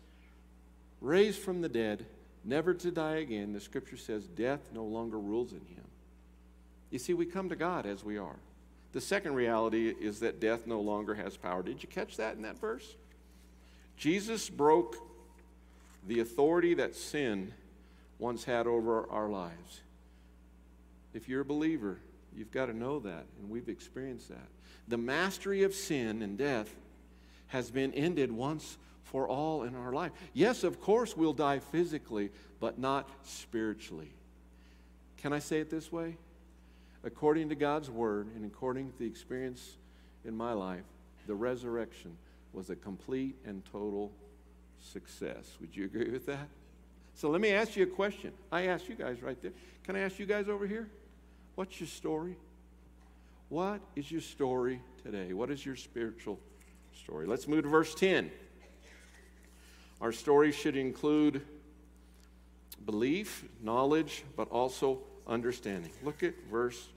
raised 1.00 1.38
from 1.38 1.60
the 1.60 1.68
dead 1.68 2.04
never 2.44 2.74
to 2.74 2.90
die 2.90 3.16
again, 3.16 3.52
the 3.52 3.60
scripture 3.60 3.96
says 3.96 4.26
death 4.26 4.60
no 4.72 4.84
longer 4.84 5.18
rules 5.18 5.52
in 5.52 5.58
him. 5.60 5.84
You 6.90 6.98
see, 6.98 7.14
we 7.14 7.26
come 7.26 7.48
to 7.48 7.56
God 7.56 7.86
as 7.86 8.04
we 8.04 8.18
are. 8.18 8.36
The 8.92 9.00
second 9.00 9.34
reality 9.34 9.88
is 9.88 10.20
that 10.20 10.40
death 10.40 10.66
no 10.66 10.80
longer 10.80 11.14
has 11.14 11.36
power. 11.36 11.62
Did 11.62 11.82
you 11.82 11.88
catch 11.88 12.18
that 12.18 12.36
in 12.36 12.42
that 12.42 12.60
verse? 12.60 12.96
Jesus 13.96 14.50
broke 14.50 14.96
the 16.06 16.20
authority 16.20 16.74
that 16.74 16.94
sin 16.94 17.54
once 18.18 18.44
had 18.44 18.66
over 18.66 19.08
our 19.08 19.28
lives. 19.28 19.80
If 21.14 21.28
you're 21.28 21.40
a 21.40 21.44
believer, 21.44 21.98
you've 22.36 22.52
got 22.52 22.66
to 22.66 22.76
know 22.76 23.00
that, 23.00 23.24
and 23.40 23.50
we've 23.50 23.68
experienced 23.68 24.28
that. 24.28 24.48
The 24.88 24.98
mastery 24.98 25.62
of 25.62 25.74
sin 25.74 26.22
and 26.22 26.36
death 26.36 26.74
has 27.48 27.70
been 27.70 27.92
ended 27.94 28.32
once 28.32 28.76
for 29.12 29.28
all 29.28 29.62
in 29.62 29.76
our 29.76 29.92
life. 29.92 30.10
Yes, 30.32 30.64
of 30.64 30.80
course, 30.80 31.14
we'll 31.14 31.34
die 31.34 31.58
physically, 31.58 32.30
but 32.58 32.78
not 32.78 33.08
spiritually. 33.24 34.10
Can 35.18 35.34
I 35.34 35.38
say 35.38 35.60
it 35.60 35.70
this 35.70 35.92
way? 35.92 36.16
According 37.04 37.50
to 37.50 37.54
God's 37.54 37.90
word 37.90 38.28
and 38.34 38.46
according 38.46 38.90
to 38.90 38.98
the 38.98 39.06
experience 39.06 39.76
in 40.24 40.34
my 40.34 40.54
life, 40.54 40.84
the 41.26 41.34
resurrection 41.34 42.16
was 42.54 42.70
a 42.70 42.76
complete 42.76 43.36
and 43.44 43.62
total 43.70 44.10
success. 44.80 45.56
Would 45.60 45.76
you 45.76 45.84
agree 45.84 46.10
with 46.10 46.24
that? 46.26 46.48
So 47.14 47.28
let 47.28 47.42
me 47.42 47.50
ask 47.50 47.76
you 47.76 47.82
a 47.82 47.86
question. 47.86 48.32
I 48.50 48.62
asked 48.68 48.88
you 48.88 48.94
guys 48.94 49.22
right 49.22 49.40
there. 49.42 49.52
Can 49.84 49.94
I 49.94 50.00
ask 50.00 50.18
you 50.18 50.26
guys 50.26 50.48
over 50.48 50.66
here? 50.66 50.88
What's 51.54 51.78
your 51.78 51.88
story? 51.88 52.36
What 53.50 53.82
is 53.94 54.10
your 54.10 54.22
story 54.22 54.80
today? 55.02 55.34
What 55.34 55.50
is 55.50 55.66
your 55.66 55.76
spiritual 55.76 56.40
story? 57.04 57.26
Let's 57.26 57.46
move 57.46 57.64
to 57.64 57.68
verse 57.68 57.94
10. 57.94 58.30
Our 60.02 60.10
story 60.10 60.50
should 60.50 60.76
include 60.76 61.42
belief, 62.84 63.44
knowledge, 63.62 64.24
but 64.36 64.50
also 64.50 64.98
understanding. 65.28 65.92
Look 66.02 66.24
at 66.24 66.34
verse 66.50 66.88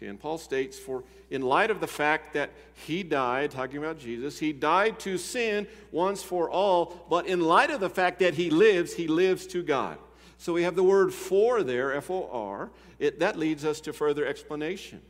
10. 0.00 0.18
Paul 0.18 0.36
states, 0.36 0.76
For 0.76 1.04
in 1.30 1.42
light 1.42 1.70
of 1.70 1.80
the 1.80 1.86
fact 1.86 2.34
that 2.34 2.50
he 2.74 3.04
died, 3.04 3.52
talking 3.52 3.76
about 3.76 4.00
Jesus, 4.00 4.40
he 4.40 4.52
died 4.52 4.98
to 4.98 5.16
sin 5.16 5.68
once 5.92 6.24
for 6.24 6.50
all, 6.50 7.06
but 7.08 7.28
in 7.28 7.40
light 7.40 7.70
of 7.70 7.78
the 7.78 7.88
fact 7.88 8.18
that 8.18 8.34
he 8.34 8.50
lives, 8.50 8.94
he 8.94 9.06
lives 9.06 9.46
to 9.46 9.62
God. 9.62 9.98
So 10.36 10.52
we 10.52 10.64
have 10.64 10.74
the 10.74 10.82
word 10.82 11.14
for 11.14 11.62
there, 11.62 11.94
F 11.94 12.10
O 12.10 12.28
R. 12.32 12.70
That 13.18 13.38
leads 13.38 13.64
us 13.64 13.80
to 13.82 13.92
further 13.92 14.26
explanation. 14.26 15.02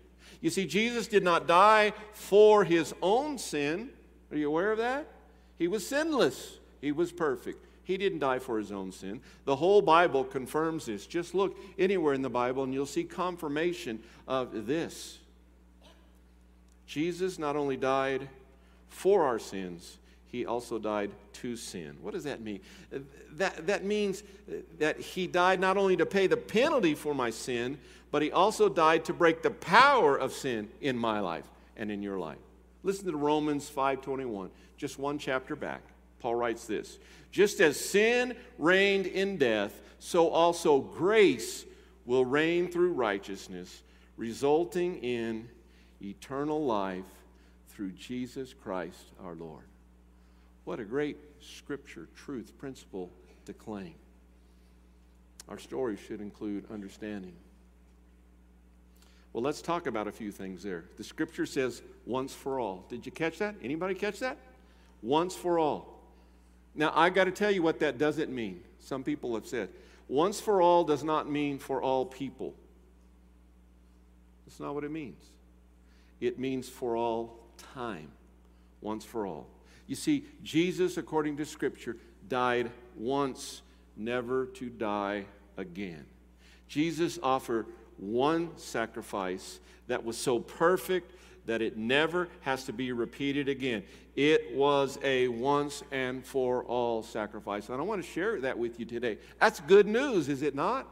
You 0.43 0.51
see, 0.51 0.67
Jesus 0.67 1.07
did 1.07 1.25
not 1.25 1.47
die 1.47 1.95
for 2.13 2.65
his 2.65 2.95
own 3.01 3.39
sin. 3.39 3.89
Are 4.31 4.37
you 4.37 4.49
aware 4.49 4.73
of 4.73 4.79
that? 4.79 5.07
He 5.57 5.69
was 5.69 5.87
sinless. 5.87 6.60
He 6.81 6.93
was 6.93 7.13
perfect. 7.13 7.65
He 7.85 7.97
didn't 7.97 8.21
die 8.21 8.39
for 8.39 8.59
his 8.59 8.71
own 8.71 8.93
sin. 8.93 9.21
The 9.45 9.57
whole 9.57 9.83
Bible 9.83 10.25
confirms 10.25 10.87
this. 10.87 11.07
Just 11.07 11.35
look 11.35 11.59
anywhere 11.79 12.15
in 12.15 12.23
the 12.23 12.31
Bible 12.31 12.63
and 12.63 12.73
you'll 12.73 12.87
see 12.87 13.05
confirmation 13.05 14.01
of 14.29 14.67
this. 14.67 15.19
Jesus 16.87 17.39
not 17.39 17.57
only 17.57 17.77
died 17.77 18.29
for 18.89 19.25
our 19.25 19.39
sins, 19.39 19.99
he 20.27 20.47
also 20.47 20.79
died 20.79 21.11
to 21.35 21.57
sin. 21.57 21.97
What 22.01 22.15
does 22.15 22.25
that 22.25 22.41
mean? 22.41 22.61
That, 23.33 23.67
that 23.67 23.85
means 23.85 24.23
that 24.79 25.01
he 25.01 25.27
died 25.27 25.59
not 25.59 25.77
only 25.77 25.97
to 25.97 26.07
pay 26.07 26.29
the 26.29 26.37
penalty 26.37 26.95
for 26.95 27.15
my 27.15 27.31
sin, 27.31 27.79
but 28.13 28.23
he 28.23 28.31
also 28.31 28.69
died 28.69 29.05
to 29.07 29.13
break 29.13 29.43
the 29.43 29.51
power 29.51 30.17
of 30.17 30.33
sin 30.33 30.69
in 30.81 30.97
my 30.97 31.21
life 31.21 31.47
and 31.77 31.91
in 31.91 32.03
your 32.03 32.19
life. 32.19 32.39
Listen 32.83 33.07
to 33.07 33.17
Romans 33.17 33.69
5:21, 33.69 34.51
just 34.77 34.99
one 34.99 35.19
chapter 35.19 35.57
back. 35.57 35.83
Paul 36.21 36.37
writes 36.37 36.67
this 36.67 36.99
Just 37.33 37.61
as 37.61 37.79
sin 37.79 38.37
reigned 38.59 39.07
in 39.07 39.37
death, 39.37 39.81
so 39.99 40.29
also 40.29 40.81
grace 40.81 41.65
will 42.07 42.25
reign 42.25 42.71
through 42.71 42.93
righteousness, 42.93 43.83
resulting 44.17 45.03
in 45.03 45.49
eternal 46.03 46.65
life 46.65 47.05
through 47.69 47.91
Jesus 47.93 48.55
Christ 48.55 49.13
our 49.23 49.35
Lord. 49.35 49.65
What 50.65 50.81
a 50.81 50.85
great 50.85 51.19
scripture, 51.41 52.09
truth, 52.15 52.57
principle 52.59 53.11
to 53.47 53.53
claim. 53.53 53.95
Our 55.49 55.59
story 55.59 55.97
should 55.97 56.21
include 56.21 56.65
understanding. 56.71 57.35
Well, 59.33 59.43
let's 59.43 59.63
talk 59.63 59.87
about 59.87 60.09
a 60.09 60.13
few 60.13 60.33
things 60.33 60.63
there. 60.63 60.85
The 60.97 61.05
scripture 61.05 61.47
says 61.47 61.83
once 62.05 62.35
for 62.35 62.59
all. 62.59 62.85
Did 62.89 63.07
you 63.07 63.13
catch 63.13 63.39
that? 63.39 63.55
Anybody 63.63 63.95
catch 63.95 64.19
that? 64.21 64.39
Once 65.03 65.35
for 65.35 65.59
all. 65.59 66.00
Now, 66.75 66.93
I've 66.95 67.15
got 67.15 67.25
to 67.25 67.33
tell 67.33 67.51
you 67.51 67.63
what 67.63 67.81
that 67.81 67.99
doesn't 67.99 68.31
mean. 68.31 68.63
Some 68.79 69.03
people 69.03 69.35
have 69.35 69.47
said, 69.47 69.69
once 70.09 70.41
for 70.41 70.63
all 70.63 70.85
does 70.85 71.05
not 71.05 71.31
mean 71.31 71.59
for 71.59 71.83
all 71.83 72.05
people. 72.05 72.55
That's 74.47 74.61
not 74.61 74.75
what 74.75 74.85
it 74.85 74.91
means. 74.91 75.23
It 76.21 76.39
means 76.39 76.69
for 76.69 76.97
all 76.97 77.39
time, 77.75 78.11
once 78.81 79.05
for 79.05 79.27
all. 79.27 79.47
You 79.87 79.97
see, 79.97 80.25
Jesus, 80.43 80.97
according 80.97 81.37
to 81.39 81.45
Scripture, 81.45 81.97
died 82.29 82.71
once, 82.97 83.63
never 83.97 84.47
to 84.47 84.69
die 84.69 85.25
again. 85.57 86.07
Jesus 86.69 87.19
offered 87.23 87.67
one 87.97 88.51
sacrifice 88.57 89.61
that 89.89 90.05
was 90.05 90.17
so 90.17 90.39
perfect 90.39 91.13
that 91.47 91.63
it 91.63 91.77
never 91.77 92.29
has 92.41 92.65
to 92.65 92.73
be 92.73 92.93
repeated 92.93 93.49
again. 93.49 93.83
It 94.17 94.55
was 94.55 94.99
a 95.03 95.29
once 95.29 95.83
and 95.91 96.25
for 96.25 96.65
all 96.65 97.03
sacrifice. 97.03 97.69
And 97.69 97.81
I 97.81 97.85
want 97.85 98.03
to 98.03 98.09
share 98.09 98.41
that 98.41 98.59
with 98.59 98.79
you 98.79 98.87
today. 98.87 99.19
That's 99.39 99.61
good 99.61 99.87
news, 99.87 100.29
is 100.29 100.43
it 100.43 100.55
not? 100.55 100.87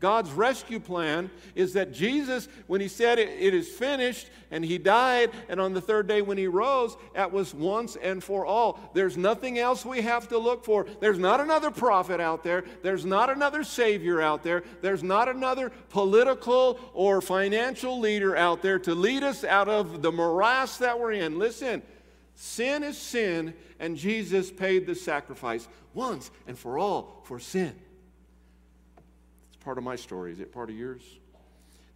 God's 0.00 0.30
rescue 0.30 0.80
plan 0.80 1.30
is 1.54 1.74
that 1.74 1.92
Jesus, 1.92 2.48
when 2.66 2.80
he 2.80 2.88
said 2.88 3.18
it, 3.18 3.28
it 3.38 3.52
is 3.52 3.68
finished, 3.68 4.28
and 4.50 4.64
he 4.64 4.78
died, 4.78 5.30
and 5.50 5.60
on 5.60 5.74
the 5.74 5.80
third 5.80 6.08
day 6.08 6.22
when 6.22 6.38
he 6.38 6.46
rose, 6.46 6.96
that 7.14 7.30
was 7.30 7.54
once 7.54 7.96
and 7.96 8.24
for 8.24 8.46
all. 8.46 8.80
There's 8.94 9.18
nothing 9.18 9.58
else 9.58 9.84
we 9.84 10.00
have 10.00 10.26
to 10.28 10.38
look 10.38 10.64
for. 10.64 10.86
There's 11.00 11.18
not 11.18 11.38
another 11.40 11.70
prophet 11.70 12.18
out 12.18 12.42
there. 12.42 12.64
There's 12.82 13.04
not 13.04 13.28
another 13.28 13.62
Savior 13.62 14.22
out 14.22 14.42
there. 14.42 14.64
There's 14.80 15.02
not 15.02 15.28
another 15.28 15.70
political 15.90 16.80
or 16.94 17.20
financial 17.20 18.00
leader 18.00 18.34
out 18.34 18.62
there 18.62 18.78
to 18.78 18.94
lead 18.94 19.22
us 19.22 19.44
out 19.44 19.68
of 19.68 20.00
the 20.00 20.10
morass 20.10 20.78
that 20.78 20.98
we're 20.98 21.12
in. 21.12 21.38
Listen, 21.38 21.82
sin 22.34 22.82
is 22.82 22.96
sin, 22.96 23.52
and 23.78 23.98
Jesus 23.98 24.50
paid 24.50 24.86
the 24.86 24.94
sacrifice 24.94 25.68
once 25.92 26.30
and 26.46 26.58
for 26.58 26.78
all 26.78 27.20
for 27.24 27.38
sin 27.38 27.76
part 29.60 29.78
of 29.78 29.84
my 29.84 29.96
story. 29.96 30.32
Is 30.32 30.40
it 30.40 30.52
part 30.52 30.70
of 30.70 30.76
yours? 30.76 31.02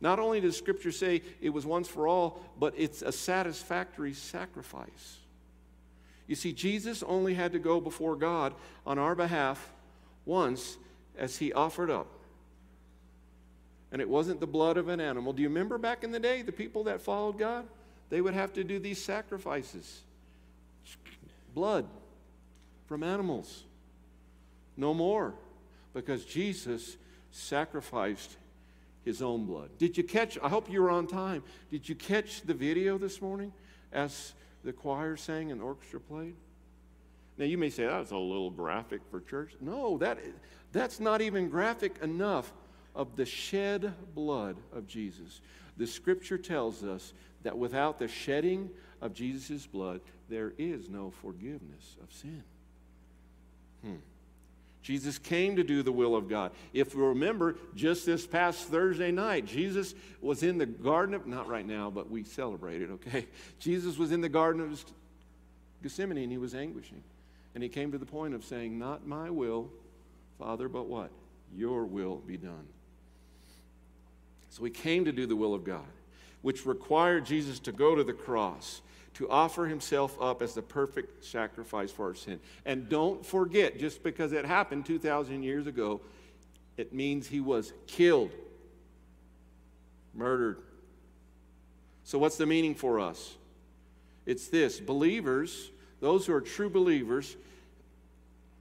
Not 0.01 0.19
only 0.19 0.41
does 0.41 0.57
Scripture 0.57 0.93
say 0.93 1.23
it 1.41 1.51
was 1.51 1.65
once 1.65 1.89
for 1.89 2.07
all, 2.07 2.41
but 2.59 2.75
it's 2.77 3.03
a 3.03 3.13
satisfactory 3.13 4.13
sacrifice. 4.13 5.19
You 6.27 6.35
see, 6.35 6.53
Jesus 6.53 7.03
only 7.03 7.35
had 7.35 7.53
to 7.53 7.59
go 7.59 7.81
before 7.81 8.17
God 8.17 8.55
on 8.87 8.99
our 8.99 9.15
behalf 9.15 9.73
once 10.25 10.77
as 11.19 11.37
he 11.37 11.53
offered 11.53 11.91
up. 11.91 12.07
And 13.93 14.01
it 14.01 14.09
wasn't 14.09 14.41
the 14.41 14.47
blood 14.47 14.77
of 14.77 14.89
an 14.89 15.01
animal. 15.01 15.33
Do 15.33 15.43
you 15.43 15.49
remember 15.49 15.79
back 15.79 16.03
in 16.03 16.11
the 16.11 16.19
day, 16.19 16.43
the 16.43 16.53
people 16.53 16.85
that 16.85 17.01
followed 17.01 17.39
God? 17.39 17.67
They 18.11 18.21
would 18.21 18.35
have 18.35 18.53
to 18.55 18.65
do 18.65 18.79
these 18.79 19.03
sacrifices 19.03 20.03
blood 21.55 21.87
from 22.87 23.03
animals. 23.03 23.65
No 24.77 24.93
more. 24.93 25.35
Because 25.95 26.25
Jesus 26.25 26.97
sacrificed 27.35 28.37
his 29.05 29.21
own 29.21 29.45
blood. 29.45 29.71
Did 29.79 29.99
you 29.99 30.05
catch? 30.05 30.39
I 30.43 30.49
hope 30.49 30.71
you 30.71 30.81
were 30.81 30.91
on 30.91 31.07
time. 31.07 31.43
Did 31.71 31.89
you 31.89 31.95
catch 31.95 32.43
the 32.43 32.55
video 32.55 32.97
this 32.97 33.21
morning 33.21 33.53
as 33.93 34.33
the 34.63 34.73
choir 34.73 35.17
sang 35.17 35.51
and 35.51 35.61
the 35.61 35.65
orchestra 35.65 36.01
played? 36.01 36.37
Now, 37.37 37.45
you 37.45 37.59
may 37.59 37.71
say 37.71 37.85
that's 37.87 38.13
a 38.13 38.17
little 38.17 38.51
graphic 38.51 39.01
for 39.11 39.21
church. 39.21 39.57
No, 39.61 39.99
that, 39.99 40.19
that's 40.73 41.01
not 41.01 41.21
even 41.21 41.49
graphic 41.49 41.99
enough 42.01 42.53
of 42.95 43.17
the 43.17 43.27
shed 43.27 43.93
blood 44.15 44.57
of 44.73 44.87
Jesus. 44.87 45.41
The 45.77 45.89
scripture 45.89 46.39
tells 46.39 46.85
us 46.85 47.13
that 47.43 47.59
without 47.59 47.99
the 47.99 48.07
shedding 48.07 48.71
of 49.03 49.13
Jesus' 49.13 49.67
blood, 49.67 50.01
there 50.29 50.53
is 50.57 50.89
no 50.89 51.11
forgiveness 51.11 51.97
of 52.01 52.13
sin. 52.13 52.45
Hmm. 53.83 53.97
Jesus 54.85 55.19
came 55.19 55.57
to 55.57 55.65
do 55.65 55.83
the 55.83 55.91
will 55.91 56.15
of 56.15 56.29
God. 56.29 56.53
If 56.75 56.95
you 56.95 57.07
remember, 57.07 57.57
just 57.75 58.05
this 58.05 58.27
past 58.27 58.69
Thursday 58.69 59.11
night, 59.11 59.47
Jesus 59.47 59.95
was 60.21 60.43
in 60.43 60.59
the 60.59 60.67
Garden 60.67 61.15
of, 61.15 61.27
not 61.27 61.49
right 61.49 61.67
now, 61.67 61.89
but 61.89 62.11
we 62.11 62.23
celebrated, 62.23 62.91
okay? 62.91 63.27
Jesus 63.59 63.97
was 63.97 64.13
in 64.13 64.21
the 64.21 64.29
Garden 64.29 64.61
of 64.61 64.85
Gethsemane 65.83 66.19
and 66.19 66.31
he 66.31 66.37
was 66.37 66.55
anguishing. 66.55 67.03
And 67.55 67.63
he 67.63 67.71
came 67.71 67.93
to 67.93 67.99
the 67.99 68.05
point 68.05 68.35
of 68.35 68.45
saying, 68.45 68.79
Not 68.79 69.07
my 69.07 69.31
will, 69.31 69.71
Father, 70.39 70.69
but 70.69 70.87
what? 70.87 71.11
Your 71.57 71.87
will 71.87 72.17
be 72.17 72.37
done. 72.37 72.67
So 74.51 74.65
he 74.65 74.71
came 74.71 75.07
to 75.07 75.13
do 75.13 75.25
the 75.25 75.35
will 75.35 75.55
of 75.55 75.65
God, 75.65 75.87
which 76.43 76.67
required 76.67 77.25
Jesus 77.25 77.59
to 77.61 77.73
go 77.73 77.95
to 77.95 78.05
the 78.05 78.13
cross 78.13 78.83
to 79.15 79.29
offer 79.31 79.67
himself 79.67 80.21
up 80.21 80.43
as 80.43 80.55
the 80.55 80.63
perfect 80.63 81.25
sacrifice 81.25 81.91
for 81.91 82.09
our 82.09 82.15
sin. 82.15 82.41
And 82.67 82.89
don't 82.89 83.25
forget, 83.25 83.79
just 83.79 84.03
because 84.03 84.33
it 84.33 84.45
happened 84.45 84.87
2,000 84.87 85.43
years 85.43 85.67
ago, 85.67 86.01
it 86.77 86.93
means 86.93 87.29
he 87.29 87.41
was 87.41 87.73
killed, 87.87 88.33
murdered. 90.13 90.59
So, 92.03 92.19
what's 92.19 92.37
the 92.37 92.47
meaning 92.47 92.75
for 92.75 92.99
us? 92.99 93.37
It's 94.27 94.49
this 94.49 94.81
believers, 94.81 95.71
those 96.01 96.27
who 96.27 96.35
are 96.35 96.41
true 96.41 96.69
believers, 96.69 97.37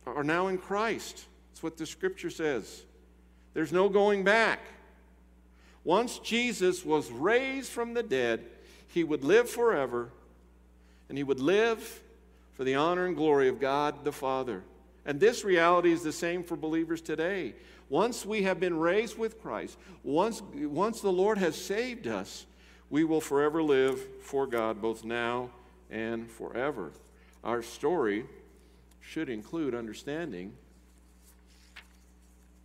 are 0.06 0.24
now 0.24 0.48
in 0.48 0.58
Christ. 0.58 1.26
That's 1.52 1.64
what 1.64 1.78
the 1.78 1.86
scripture 1.86 2.30
says. 2.30 2.84
There's 3.54 3.72
no 3.72 3.90
going 3.90 4.24
back. 4.24 4.60
Once 5.84 6.20
Jesus 6.20 6.86
was 6.86 7.12
raised 7.12 7.72
from 7.72 7.94
the 7.94 8.04
dead, 8.04 8.46
he 8.88 9.04
would 9.04 9.24
live 9.24 9.50
forever 9.50 10.10
and 11.14 11.18
he 11.20 11.24
would 11.24 11.40
live 11.40 12.02
for 12.54 12.64
the 12.64 12.74
honor 12.74 13.06
and 13.06 13.16
glory 13.16 13.48
of 13.48 13.60
God 13.60 14.04
the 14.04 14.12
Father. 14.12 14.64
And 15.06 15.20
this 15.20 15.44
reality 15.44 15.92
is 15.92 16.02
the 16.02 16.12
same 16.12 16.44
for 16.44 16.56
believers 16.56 17.02
today. 17.02 17.54
Once 17.88 18.26
we 18.26 18.42
have 18.42 18.60
been 18.60 18.76
raised 18.76 19.16
with 19.16 19.40
Christ, 19.40 19.78
once, 20.02 20.42
once 20.56 21.02
the 21.02 21.12
Lord 21.12 21.38
has 21.38 21.56
saved 21.56 22.08
us, 22.08 22.48
we 22.90 23.04
will 23.04 23.22
forever 23.22 23.62
live 23.62 24.04
for 24.24 24.48
God 24.48 24.82
both 24.82 25.06
now 25.06 25.52
and 25.92 26.28
forever. 26.28 26.92
Our 27.44 27.62
story 27.62 28.26
should 29.00 29.30
include 29.30 29.76
understanding. 29.76 30.52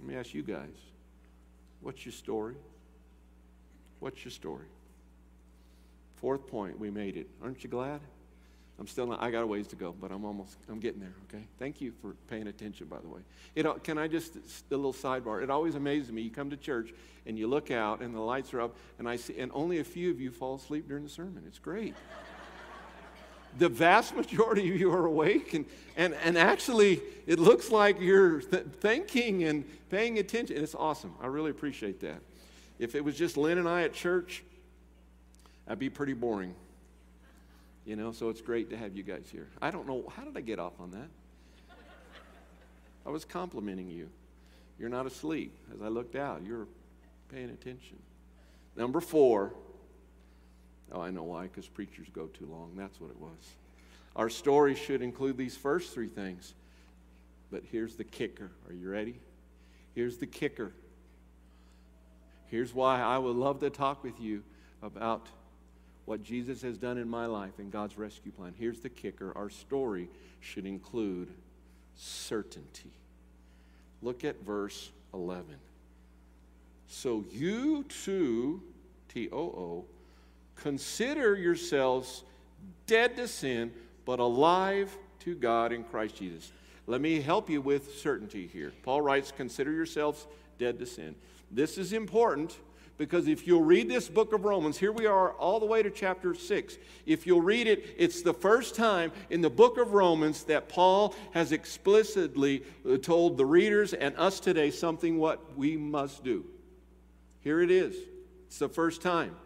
Let 0.00 0.08
me 0.08 0.16
ask 0.16 0.32
you 0.32 0.42
guys 0.42 0.72
what's 1.82 2.06
your 2.06 2.14
story? 2.14 2.54
What's 4.00 4.24
your 4.24 4.32
story? 4.32 4.64
Fourth 6.16 6.46
point, 6.46 6.78
we 6.78 6.88
made 6.88 7.18
it. 7.18 7.28
Aren't 7.42 7.62
you 7.62 7.68
glad? 7.68 8.00
I'm 8.78 8.86
still 8.86 9.06
not, 9.08 9.20
I 9.20 9.30
got 9.32 9.42
a 9.42 9.46
ways 9.46 9.66
to 9.68 9.76
go, 9.76 9.92
but 10.00 10.12
I'm 10.12 10.24
almost, 10.24 10.56
I'm 10.68 10.78
getting 10.78 11.00
there, 11.00 11.14
okay? 11.28 11.44
Thank 11.58 11.80
you 11.80 11.92
for 12.00 12.14
paying 12.30 12.46
attention, 12.46 12.86
by 12.86 12.98
the 13.00 13.08
way. 13.08 13.20
Can 13.82 13.98
I 13.98 14.06
just, 14.06 14.36
a 14.36 14.76
little 14.76 14.92
sidebar, 14.92 15.42
it 15.42 15.50
always 15.50 15.74
amazes 15.74 16.12
me. 16.12 16.22
You 16.22 16.30
come 16.30 16.50
to 16.50 16.56
church 16.56 16.92
and 17.26 17.36
you 17.36 17.48
look 17.48 17.72
out 17.72 18.00
and 18.00 18.14
the 18.14 18.20
lights 18.20 18.54
are 18.54 18.60
up 18.60 18.76
and 18.98 19.08
I 19.08 19.16
see, 19.16 19.38
and 19.38 19.50
only 19.52 19.80
a 19.80 19.84
few 19.84 20.10
of 20.10 20.20
you 20.20 20.30
fall 20.30 20.54
asleep 20.54 20.86
during 20.86 21.02
the 21.02 21.10
sermon. 21.10 21.42
It's 21.46 21.58
great. 21.58 21.96
the 23.58 23.68
vast 23.68 24.14
majority 24.14 24.70
of 24.70 24.78
you 24.78 24.92
are 24.92 25.06
awake 25.06 25.54
and, 25.54 25.64
and, 25.96 26.14
and 26.22 26.38
actually 26.38 27.00
it 27.26 27.40
looks 27.40 27.72
like 27.72 28.00
you're 28.00 28.40
th- 28.42 28.66
thinking 28.80 29.42
and 29.42 29.64
paying 29.90 30.20
attention. 30.20 30.56
It's 30.56 30.76
awesome. 30.76 31.14
I 31.20 31.26
really 31.26 31.50
appreciate 31.50 31.98
that. 32.00 32.20
If 32.78 32.94
it 32.94 33.04
was 33.04 33.16
just 33.16 33.36
Lynn 33.36 33.58
and 33.58 33.68
I 33.68 33.82
at 33.82 33.92
church, 33.92 34.44
that'd 35.66 35.80
be 35.80 35.90
pretty 35.90 36.12
boring. 36.12 36.54
You 37.88 37.96
know, 37.96 38.12
so 38.12 38.28
it's 38.28 38.42
great 38.42 38.68
to 38.68 38.76
have 38.76 38.94
you 38.94 39.02
guys 39.02 39.30
here. 39.32 39.48
I 39.62 39.70
don't 39.70 39.86
know, 39.86 40.12
how 40.14 40.22
did 40.22 40.36
I 40.36 40.42
get 40.42 40.58
off 40.58 40.74
on 40.78 40.90
that? 40.90 41.08
I 43.06 43.08
was 43.08 43.24
complimenting 43.24 43.88
you. 43.88 44.10
You're 44.78 44.90
not 44.90 45.06
asleep. 45.06 45.56
As 45.74 45.80
I 45.80 45.88
looked 45.88 46.14
out, 46.14 46.42
you're 46.46 46.66
paying 47.32 47.48
attention. 47.48 47.96
Number 48.76 49.00
four. 49.00 49.54
Oh, 50.92 51.00
I 51.00 51.08
know 51.08 51.22
why, 51.22 51.44
because 51.44 51.66
preachers 51.66 52.06
go 52.12 52.26
too 52.26 52.44
long. 52.44 52.72
That's 52.76 53.00
what 53.00 53.08
it 53.08 53.18
was. 53.18 53.54
Our 54.16 54.28
story 54.28 54.74
should 54.74 55.00
include 55.00 55.38
these 55.38 55.56
first 55.56 55.94
three 55.94 56.08
things. 56.08 56.52
But 57.50 57.62
here's 57.72 57.94
the 57.94 58.04
kicker. 58.04 58.50
Are 58.68 58.74
you 58.74 58.90
ready? 58.90 59.14
Here's 59.94 60.18
the 60.18 60.26
kicker. 60.26 60.72
Here's 62.48 62.74
why 62.74 63.00
I 63.00 63.16
would 63.16 63.36
love 63.36 63.60
to 63.60 63.70
talk 63.70 64.04
with 64.04 64.20
you 64.20 64.42
about 64.82 65.26
what 66.08 66.22
Jesus 66.22 66.62
has 66.62 66.78
done 66.78 66.96
in 66.96 67.06
my 67.06 67.26
life 67.26 67.58
and 67.58 67.70
God's 67.70 67.98
rescue 67.98 68.32
plan. 68.32 68.54
Here's 68.58 68.80
the 68.80 68.88
kicker 68.88 69.30
our 69.36 69.50
story 69.50 70.08
should 70.40 70.64
include 70.64 71.28
certainty. 71.96 72.92
Look 74.00 74.24
at 74.24 74.42
verse 74.42 74.90
11. 75.12 75.44
So 76.86 77.26
you 77.30 77.84
too, 77.84 78.62
T 79.12 79.28
O 79.30 79.38
O, 79.38 79.84
consider 80.56 81.36
yourselves 81.36 82.24
dead 82.86 83.14
to 83.16 83.28
sin, 83.28 83.70
but 84.06 84.18
alive 84.18 84.96
to 85.20 85.34
God 85.34 85.72
in 85.72 85.84
Christ 85.84 86.16
Jesus. 86.16 86.52
Let 86.86 87.02
me 87.02 87.20
help 87.20 87.50
you 87.50 87.60
with 87.60 87.98
certainty 87.98 88.46
here. 88.46 88.72
Paul 88.82 89.02
writes, 89.02 89.30
Consider 89.36 89.72
yourselves 89.72 90.26
dead 90.58 90.78
to 90.78 90.86
sin. 90.86 91.14
This 91.50 91.76
is 91.76 91.92
important 91.92 92.56
because 92.98 93.28
if 93.28 93.46
you'll 93.46 93.62
read 93.62 93.88
this 93.88 94.08
book 94.08 94.32
of 94.32 94.44
Romans, 94.44 94.76
here 94.76 94.90
we 94.90 95.06
are 95.06 95.32
all 95.34 95.60
the 95.60 95.66
way 95.66 95.82
to 95.82 95.90
chapter 95.90 96.34
6. 96.34 96.78
If 97.06 97.26
you'll 97.26 97.40
read 97.40 97.68
it, 97.68 97.94
it's 97.96 98.22
the 98.22 98.34
first 98.34 98.74
time 98.74 99.12
in 99.30 99.40
the 99.40 99.48
book 99.48 99.78
of 99.78 99.92
Romans 99.92 100.42
that 100.44 100.68
Paul 100.68 101.14
has 101.30 101.52
explicitly 101.52 102.64
uh, 102.86 102.96
told 102.96 103.38
the 103.38 103.46
readers 103.46 103.94
and 103.94 104.14
us 104.16 104.40
today 104.40 104.72
something 104.72 105.16
what 105.16 105.56
we 105.56 105.76
must 105.76 106.24
do. 106.24 106.44
Here 107.40 107.62
it 107.62 107.70
is. 107.70 107.96
It's 108.48 108.58
the 108.58 108.68
first 108.68 109.00
time. 109.00 109.36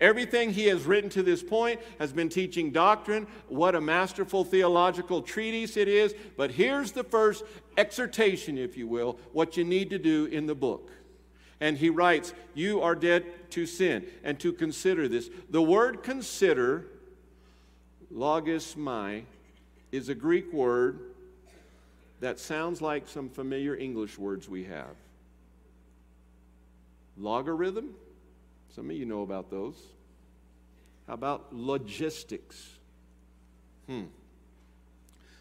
Everything 0.00 0.52
he 0.52 0.66
has 0.66 0.84
written 0.84 1.10
to 1.10 1.22
this 1.22 1.42
point 1.42 1.80
has 1.98 2.12
been 2.12 2.28
teaching 2.28 2.70
doctrine. 2.70 3.26
What 3.48 3.74
a 3.74 3.80
masterful 3.80 4.44
theological 4.44 5.22
treatise 5.22 5.76
it 5.76 5.88
is. 5.88 6.14
But 6.36 6.52
here's 6.52 6.92
the 6.92 7.04
first 7.04 7.44
exhortation, 7.76 8.56
if 8.56 8.76
you 8.76 8.86
will, 8.86 9.18
what 9.32 9.56
you 9.56 9.64
need 9.64 9.90
to 9.90 9.98
do 9.98 10.26
in 10.26 10.46
the 10.46 10.54
book. 10.54 10.90
And 11.64 11.78
he 11.78 11.88
writes, 11.88 12.34
You 12.54 12.82
are 12.82 12.94
dead 12.94 13.24
to 13.52 13.64
sin. 13.64 14.04
And 14.22 14.38
to 14.40 14.52
consider 14.52 15.08
this. 15.08 15.30
The 15.48 15.62
word 15.62 16.02
consider, 16.02 16.84
logismai, 18.12 19.22
is 19.90 20.10
a 20.10 20.14
Greek 20.14 20.52
word 20.52 21.00
that 22.20 22.38
sounds 22.38 22.82
like 22.82 23.08
some 23.08 23.30
familiar 23.30 23.74
English 23.74 24.18
words 24.18 24.46
we 24.46 24.64
have. 24.64 24.94
Logarithm? 27.16 27.94
Some 28.74 28.90
of 28.90 28.96
you 28.96 29.06
know 29.06 29.22
about 29.22 29.50
those. 29.50 29.80
How 31.06 31.14
about 31.14 31.54
logistics? 31.54 32.72
Hmm. 33.86 34.04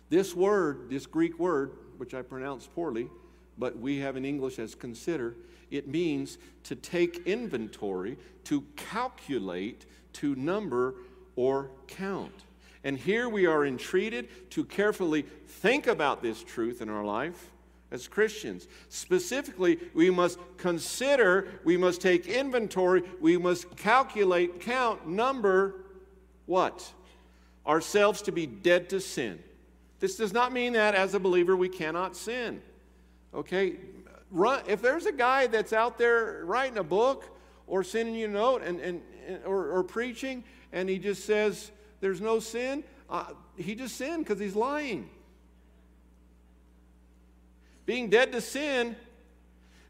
This 0.09 0.33
word, 0.33 0.89
this 0.89 1.05
Greek 1.05 1.37
word, 1.37 1.73
which 1.97 2.13
I 2.13 2.21
pronounce 2.21 2.65
poorly, 2.65 3.09
but 3.57 3.77
we 3.77 3.97
have 3.97 4.15
in 4.15 4.23
English 4.23 4.57
as 4.57 4.73
consider, 4.73 5.35
it 5.73 5.87
means 5.87 6.37
to 6.65 6.75
take 6.75 7.25
inventory, 7.25 8.17
to 8.45 8.61
calculate, 8.75 9.85
to 10.13 10.35
number, 10.35 10.95
or 11.35 11.71
count. 11.87 12.43
And 12.83 12.97
here 12.97 13.27
we 13.27 13.45
are 13.45 13.65
entreated 13.65 14.51
to 14.51 14.65
carefully 14.65 15.23
think 15.47 15.87
about 15.87 16.21
this 16.21 16.43
truth 16.43 16.81
in 16.81 16.89
our 16.89 17.03
life 17.03 17.51
as 17.91 18.07
Christians. 18.07 18.67
Specifically, 18.89 19.79
we 19.93 20.09
must 20.09 20.37
consider, 20.57 21.47
we 21.63 21.77
must 21.77 22.01
take 22.01 22.27
inventory, 22.27 23.03
we 23.19 23.37
must 23.37 23.75
calculate, 23.77 24.59
count, 24.59 25.07
number 25.07 25.75
what? 26.45 26.91
Ourselves 27.65 28.21
to 28.23 28.31
be 28.31 28.45
dead 28.45 28.89
to 28.89 28.99
sin. 28.99 29.41
This 29.99 30.17
does 30.17 30.33
not 30.33 30.51
mean 30.51 30.73
that 30.73 30.95
as 30.95 31.13
a 31.13 31.19
believer 31.19 31.55
we 31.55 31.69
cannot 31.69 32.17
sin. 32.17 32.61
Okay? 33.33 33.77
Run, 34.33 34.63
if 34.67 34.81
there's 34.81 35.05
a 35.05 35.11
guy 35.11 35.47
that's 35.47 35.71
out 35.71 35.97
there 35.97 36.43
writing 36.43 36.77
a 36.77 36.83
book 36.83 37.29
or 37.67 37.83
sending 37.83 38.15
you 38.15 38.25
a 38.25 38.29
note 38.29 38.63
and, 38.63 38.79
and, 38.81 39.01
or, 39.45 39.71
or 39.71 39.83
preaching 39.83 40.43
and 40.73 40.89
he 40.89 40.97
just 40.97 41.23
says 41.23 41.71
there's 42.01 42.19
no 42.19 42.39
sin, 42.39 42.83
uh, 43.09 43.25
he 43.55 43.75
just 43.75 43.95
sinned 43.95 44.25
because 44.25 44.39
he's 44.39 44.55
lying. 44.55 45.09
Being 47.85 48.09
dead 48.09 48.31
to 48.31 48.41
sin 48.41 48.95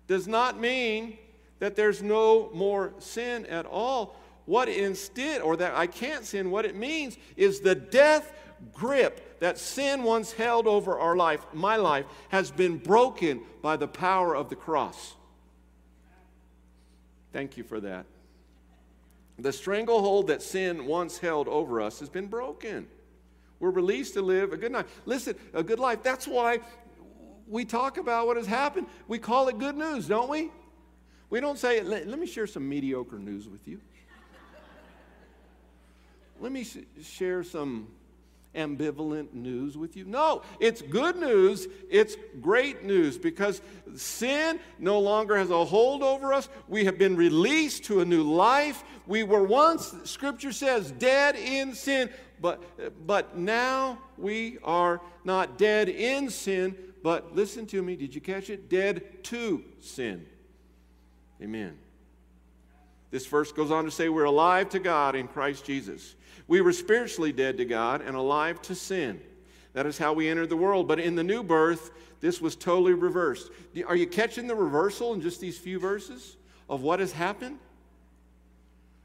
does 0.08 0.28
not 0.28 0.60
mean 0.60 1.18
that 1.60 1.76
there's 1.76 2.04
no 2.04 2.50
more 2.54 2.94
sin 3.00 3.46
at 3.46 3.66
all 3.66 4.20
what 4.46 4.68
instead, 4.68 5.42
or 5.42 5.56
that 5.56 5.74
I 5.74 5.88
can't 5.88 6.26
sin, 6.26 6.52
what 6.52 6.66
it 6.66 6.76
means 6.76 7.18
is 7.38 7.62
the 7.62 7.76
death 7.76 8.34
grip 8.74 9.33
that 9.44 9.58
sin 9.58 10.04
once 10.04 10.32
held 10.32 10.68
over 10.68 10.98
our 10.98 11.18
life, 11.18 11.46
my 11.52 11.76
life, 11.76 12.06
has 12.30 12.50
been 12.50 12.78
broken 12.78 13.42
by 13.62 13.76
the 13.76 13.90
power 13.90 14.34
of 14.34 14.48
the 14.48 14.56
cross. 14.56 15.16
Thank 17.34 17.58
you 17.58 17.66
for 17.66 17.82
that. 17.82 18.06
The 19.38 19.52
stranglehold 19.52 20.28
that 20.28 20.42
sin 20.42 20.86
once 20.86 21.18
held 21.18 21.50
over 21.50 21.82
us 21.82 22.00
has 22.00 22.08
been 22.08 22.28
broken. 22.28 22.88
We're 23.60 23.72
released 23.72 24.14
to 24.14 24.22
live 24.22 24.54
a 24.54 24.58
good 24.58 24.72
life. 24.72 24.86
Listen, 25.06 25.36
a 25.54 25.62
good 25.62 25.78
life. 25.78 26.04
That's 26.04 26.26
why 26.26 26.60
we 27.46 27.66
talk 27.66 27.98
about 27.98 28.28
what 28.28 28.38
has 28.38 28.48
happened. 28.48 28.88
We 29.10 29.20
call 29.20 29.50
it 29.50 29.60
good 29.60 29.76
news, 29.76 30.08
don't 30.08 30.30
we? 30.30 30.52
We 31.30 31.42
don't 31.42 31.60
say, 31.60 31.82
let, 31.82 32.08
let 32.08 32.18
me 32.18 32.28
share 32.28 32.48
some 32.48 32.70
mediocre 32.70 33.20
news 33.20 33.50
with 33.50 33.68
you. 33.68 33.82
let 36.40 36.54
me 36.54 36.64
sh- 36.64 36.78
share 37.04 37.44
some 37.44 37.90
ambivalent 38.56 39.34
news 39.34 39.78
with 39.78 39.96
you. 39.96 40.06
No, 40.06 40.42
it's 40.60 40.82
good 40.82 41.16
news. 41.16 41.68
It's 41.90 42.16
great 42.42 42.84
news 42.84 43.18
because 43.18 43.62
sin 43.96 44.60
no 44.80 45.00
longer 45.00 45.38
has 45.38 45.50
a 45.50 45.66
hold 45.66 46.04
over 46.04 46.34
us. 46.34 46.50
We 46.68 46.86
have 46.86 46.98
been 46.98 47.16
released 47.16 47.86
to 47.86 48.02
a 48.02 48.06
new 48.06 48.24
life. 48.24 48.84
We 49.08 49.24
were 49.24 49.44
once, 49.44 49.94
Scripture 50.04 50.52
says, 50.52 50.92
dead 50.92 51.36
in 51.36 51.74
sin, 51.74 52.10
but, 52.40 52.62
but 53.06 53.38
now 53.38 54.00
we 54.18 54.58
are 54.64 55.02
not 55.24 55.58
dead 55.58 55.90
in 55.90 56.30
sin, 56.30 56.76
but 57.04 57.36
listen 57.36 57.66
to 57.68 57.82
me, 57.82 57.96
did 57.96 58.14
you 58.14 58.22
catch 58.22 58.50
it? 58.50 58.70
Dead 58.70 59.24
to 59.24 59.64
sin. 59.80 60.26
Amen. 61.42 61.78
This 63.12 63.28
verse 63.28 63.52
goes 63.52 63.70
on 63.70 63.86
to 63.86 63.92
say, 63.92 64.10
We're 64.10 64.24
alive 64.24 64.70
to 64.70 64.80
God 64.80 65.16
in 65.16 65.28
Christ 65.28 65.66
Jesus. 65.66 66.16
We 66.48 66.62
were 66.62 66.74
spiritually 66.74 67.32
dead 67.32 67.58
to 67.58 67.66
God 67.66 68.02
and 68.02 68.16
alive 68.16 68.62
to 68.64 68.76
sin. 68.76 69.22
That 69.74 69.86
is 69.86 69.98
how 69.98 70.14
we 70.14 70.30
entered 70.30 70.50
the 70.50 70.58
world. 70.58 70.88
But 70.88 71.00
in 71.00 71.16
the 71.16 71.24
new 71.24 71.44
birth, 71.44 71.92
this 72.20 72.40
was 72.40 72.56
totally 72.56 72.94
reversed. 72.94 73.50
Are 73.88 73.96
you 73.96 74.08
catching 74.08 74.48
the 74.48 74.56
reversal 74.56 75.14
in 75.14 75.22
just 75.22 75.42
these 75.42 75.58
few 75.58 75.80
verses 75.80 76.38
of 76.70 76.82
what 76.82 77.00
has 77.00 77.12
happened? 77.12 77.60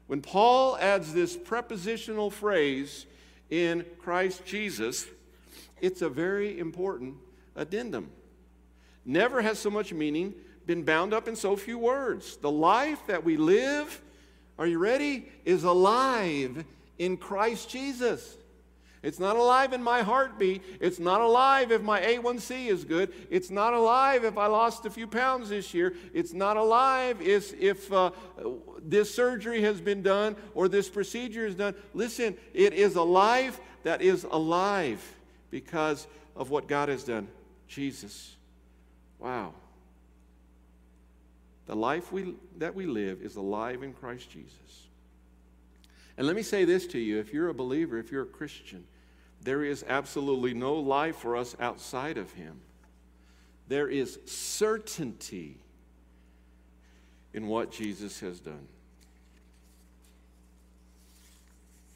When 0.07 0.21
Paul 0.21 0.77
adds 0.77 1.13
this 1.13 1.37
prepositional 1.37 2.31
phrase 2.31 3.05
in 3.49 3.85
Christ 3.99 4.45
Jesus, 4.45 5.05
it's 5.81 6.01
a 6.01 6.09
very 6.09 6.59
important 6.59 7.15
addendum. 7.55 8.11
Never 9.05 9.41
has 9.41 9.59
so 9.59 9.69
much 9.69 9.93
meaning 9.93 10.33
been 10.65 10.83
bound 10.83 11.13
up 11.13 11.27
in 11.27 11.35
so 11.35 11.55
few 11.55 11.77
words. 11.77 12.37
The 12.37 12.51
life 12.51 13.05
that 13.07 13.23
we 13.23 13.37
live, 13.37 14.01
are 14.57 14.67
you 14.67 14.77
ready, 14.77 15.27
is 15.45 15.63
alive 15.63 16.63
in 16.99 17.17
Christ 17.17 17.69
Jesus. 17.69 18.37
It's 19.01 19.19
not 19.19 19.37
alive 19.37 19.71
in 19.71 19.81
my 19.81 20.01
heartbeat. 20.01 20.61
It's 20.81 20.99
not 20.99 21.21
alive 21.21 21.71
if 21.71 21.81
my 21.81 22.01
A1C 22.01 22.67
is 22.67 22.83
good. 22.83 23.13
It's 23.29 23.49
not 23.49 23.73
alive 23.73 24.25
if 24.25 24.37
I 24.37 24.47
lost 24.47 24.85
a 24.85 24.89
few 24.89 25.07
pounds 25.07 25.49
this 25.49 25.73
year. 25.73 25.93
It's 26.13 26.33
not 26.33 26.57
alive 26.57 27.21
if, 27.21 27.57
if 27.59 27.91
uh, 27.93 28.11
this 28.81 29.13
surgery 29.13 29.61
has 29.61 29.79
been 29.79 30.01
done 30.01 30.35
or 30.53 30.67
this 30.67 30.89
procedure 30.89 31.45
is 31.45 31.55
done. 31.55 31.75
Listen, 31.93 32.35
it 32.53 32.73
is 32.73 32.95
a 32.95 33.01
life 33.01 33.61
that 33.83 34.01
is 34.01 34.25
alive 34.25 35.01
because 35.49 36.05
of 36.35 36.49
what 36.49 36.67
God 36.67 36.89
has 36.89 37.05
done. 37.05 37.29
Jesus. 37.69 38.35
Wow. 39.17 39.53
The 41.67 41.75
life 41.75 42.11
we, 42.11 42.35
that 42.57 42.75
we 42.75 42.85
live 42.85 43.21
is 43.21 43.37
alive 43.37 43.83
in 43.83 43.93
Christ 43.93 44.29
Jesus. 44.29 44.88
And 46.19 46.27
let 46.27 46.35
me 46.35 46.41
say 46.41 46.65
this 46.65 46.85
to 46.87 46.99
you 46.99 47.17
if 47.17 47.33
you're 47.33 47.47
a 47.47 47.53
believer, 47.53 47.97
if 47.97 48.11
you're 48.11 48.23
a 48.23 48.25
Christian, 48.25 48.83
there 49.41 49.63
is 49.63 49.85
absolutely 49.87 50.53
no 50.53 50.75
life 50.75 51.15
for 51.15 51.37
us 51.37 51.55
outside 51.61 52.17
of 52.17 52.29
Him. 52.33 52.59
There 53.69 53.87
is 53.87 54.19
certainty 54.25 55.55
in 57.33 57.47
what 57.47 57.71
Jesus 57.71 58.19
has 58.19 58.41
done. 58.41 58.67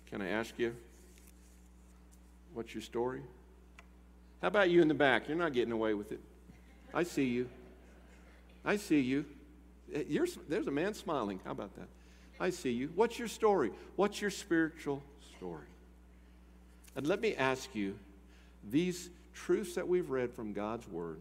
Can 0.10 0.22
I 0.22 0.30
ask 0.30 0.58
you, 0.58 0.74
what's 2.54 2.74
your 2.74 2.84
story? 2.84 3.24
How 4.42 4.48
about 4.48 4.70
you 4.70 4.82
in 4.82 4.88
the 4.88 4.94
back? 4.94 5.28
You're 5.28 5.38
not 5.38 5.52
getting 5.52 5.74
away 5.74 5.96
with 5.96 6.14
it. 6.14 6.22
I 6.94 7.04
see 7.04 7.26
you. 7.26 7.50
I 8.64 8.78
see 8.78 9.02
you. 9.02 9.26
Eh, 9.94 10.04
you're, 10.08 10.28
there's 10.48 10.68
a 10.68 10.72
man 10.72 10.94
smiling. 10.94 11.42
How 11.44 11.52
about 11.52 11.76
that? 11.76 11.90
I 12.44 12.50
see 12.50 12.72
you. 12.72 12.90
What's 12.94 13.18
your 13.18 13.30
story? 13.30 13.72
What's 13.96 14.20
your 14.20 14.30
spiritual 14.30 15.02
story? 15.38 15.64
And 16.94 17.08
let 17.08 17.22
me 17.22 17.38
ask 17.38 17.74
you 17.74 17.98
these 18.70 19.10
truths 19.34 19.76
that 19.76 19.88
we've 19.88 20.10
read 20.10 20.34
from 20.34 20.52
God's 20.52 20.86
Word, 20.90 21.20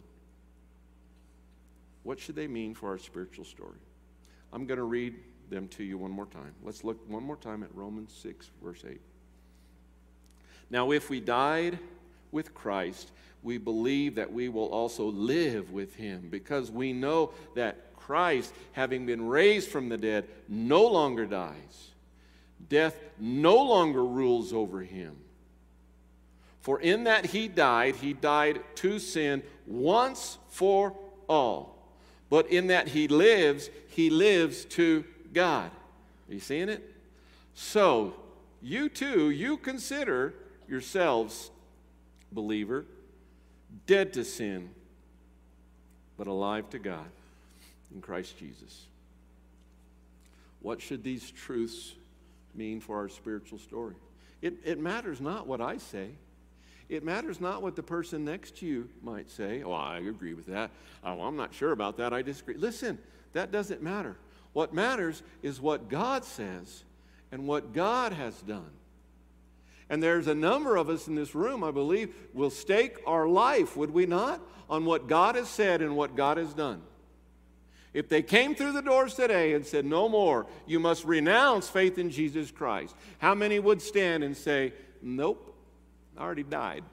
what 2.03 2.19
should 2.19 2.35
they 2.35 2.49
mean 2.49 2.75
for 2.75 2.89
our 2.89 2.99
spiritual 2.99 3.45
story? 3.45 3.79
I'm 4.53 4.67
going 4.67 4.79
to 4.79 4.85
read 4.85 5.15
them 5.49 5.69
to 5.69 5.85
you 5.85 5.97
one 5.97 6.11
more 6.11 6.27
time. 6.27 6.55
Let's 6.65 6.83
look 6.83 7.09
one 7.09 7.23
more 7.23 7.37
time 7.37 7.63
at 7.63 7.73
Romans 7.73 8.13
6, 8.21 8.51
verse 8.61 8.83
8. 8.85 9.01
Now, 10.71 10.91
if 10.91 11.09
we 11.09 11.21
died 11.21 11.79
with 12.33 12.53
Christ, 12.53 13.13
we 13.45 13.59
believe 13.59 14.17
that 14.17 14.33
we 14.33 14.49
will 14.49 14.71
also 14.71 15.05
live 15.05 15.71
with 15.71 15.95
him 15.95 16.27
because 16.33 16.73
we 16.73 16.93
know 16.93 17.31
that 17.55 17.92
Christ, 18.07 18.53
having 18.73 19.07
been 19.07 19.27
raised 19.27 19.69
from 19.69 19.89
the 19.89 19.97
dead, 19.97 20.27
no 20.49 20.87
longer 20.87 21.25
dies. 21.25 21.91
Death 22.69 22.97
no 23.19 23.63
longer 23.63 24.05
rules 24.05 24.53
over 24.53 24.81
him. 24.81 25.17
For 26.61 26.81
in 26.81 27.05
that 27.05 27.27
he 27.27 27.49
died, 27.49 27.97
he 27.97 28.13
died 28.13 28.61
to 28.77 28.99
sin 28.99 29.43
once 29.67 30.39
for 30.49 30.97
all. 31.29 31.77
But 32.29 32.51
in 32.51 32.69
that 32.69 32.89
he 32.89 33.09
lives, 33.09 33.71
he 33.89 34.11
lives 34.11 34.65
to 34.67 35.05
God. 35.33 35.71
Are 36.29 36.35
you 36.35 36.41
seeing 36.41 36.69
it? 36.69 36.89
So, 37.55 38.15
you 38.61 38.89
too, 38.89 39.31
you 39.31 39.57
consider 39.57 40.35
yourselves, 40.69 41.51
believer, 42.31 42.87
dead 43.87 44.13
to 44.15 44.25
sin, 44.25 44.71
but 46.17 46.27
alive 46.27 46.71
to 46.71 46.79
God 46.79 47.07
in 47.95 48.01
Christ 48.01 48.39
Jesus. 48.39 48.87
What 50.61 50.81
should 50.81 51.03
these 51.03 51.31
truths 51.31 51.93
mean 52.55 52.81
for 52.81 52.97
our 52.99 53.09
spiritual 53.09 53.59
story? 53.59 53.95
It, 54.41 54.55
it 54.65 54.79
matters 54.79 55.21
not 55.21 55.47
what 55.47 55.61
I 55.61 55.79
say. 55.79 56.11
It 56.89 57.05
matters 57.05 57.41
not 57.41 57.63
what 57.63 57.77
the 57.77 57.83
person 57.83 58.25
next 58.25 58.57
to 58.59 58.67
you 58.67 58.89
might 59.03 59.31
say. 59.31 59.63
Oh, 59.63 59.73
I 59.73 59.99
agree 59.99 60.35
with 60.35 60.47
that. 60.47 60.71
Oh, 61.05 61.23
I'm 61.23 61.37
not 61.37 61.55
sure 61.55 61.73
about 61.73 61.97
that. 61.97 62.13
I 62.13 62.23
disagree. 62.23 62.57
Listen, 62.57 62.99
that 63.33 63.51
doesn't 63.51 63.83
matter. 63.83 64.17
What 64.53 64.75
matters 64.75 65.23
is 65.43 65.61
what 65.61 65.89
God 65.89 66.25
says 66.25 66.85
and 67.31 67.47
what 67.47 67.73
God 67.73 68.13
has 68.13 68.41
done. 68.43 68.71
And 69.89 70.03
there's 70.03 70.27
a 70.27 70.35
number 70.35 70.77
of 70.77 70.89
us 70.89 71.09
in 71.09 71.15
this 71.15 71.35
room, 71.35 71.65
I 71.65 71.71
believe, 71.71 72.15
will 72.35 72.51
stake 72.51 72.99
our 73.07 73.27
life, 73.27 73.77
would 73.77 73.91
we 73.91 74.07
not, 74.07 74.41
on 74.69 74.85
what 74.85 75.07
God 75.07 75.35
has 75.35 75.49
said 75.49 75.83
and 75.83 75.97
what 75.97 76.17
God 76.17 76.37
has 76.37 76.55
done. 76.55 76.83
If 77.95 78.09
they 78.09 78.23
came 78.23 78.55
through 78.55 78.73
the 78.73 78.83
doors 78.83 79.15
today 79.15 79.53
and 79.53 79.67
said, 79.67 79.85
No 79.85 80.09
more, 80.09 80.47
you 80.67 80.81
must 80.81 81.05
renounce 81.05 81.69
faith 81.69 81.99
in 81.99 82.11
Jesus 82.11 82.51
Christ, 82.51 82.95
how 83.19 83.35
many 83.35 83.59
would 83.59 83.83
stand 83.83 84.25
and 84.25 84.37
say, 84.37 84.73
Nope, 85.03 85.55
I 86.17 86.23
already 86.23 86.43
died. 86.43 86.85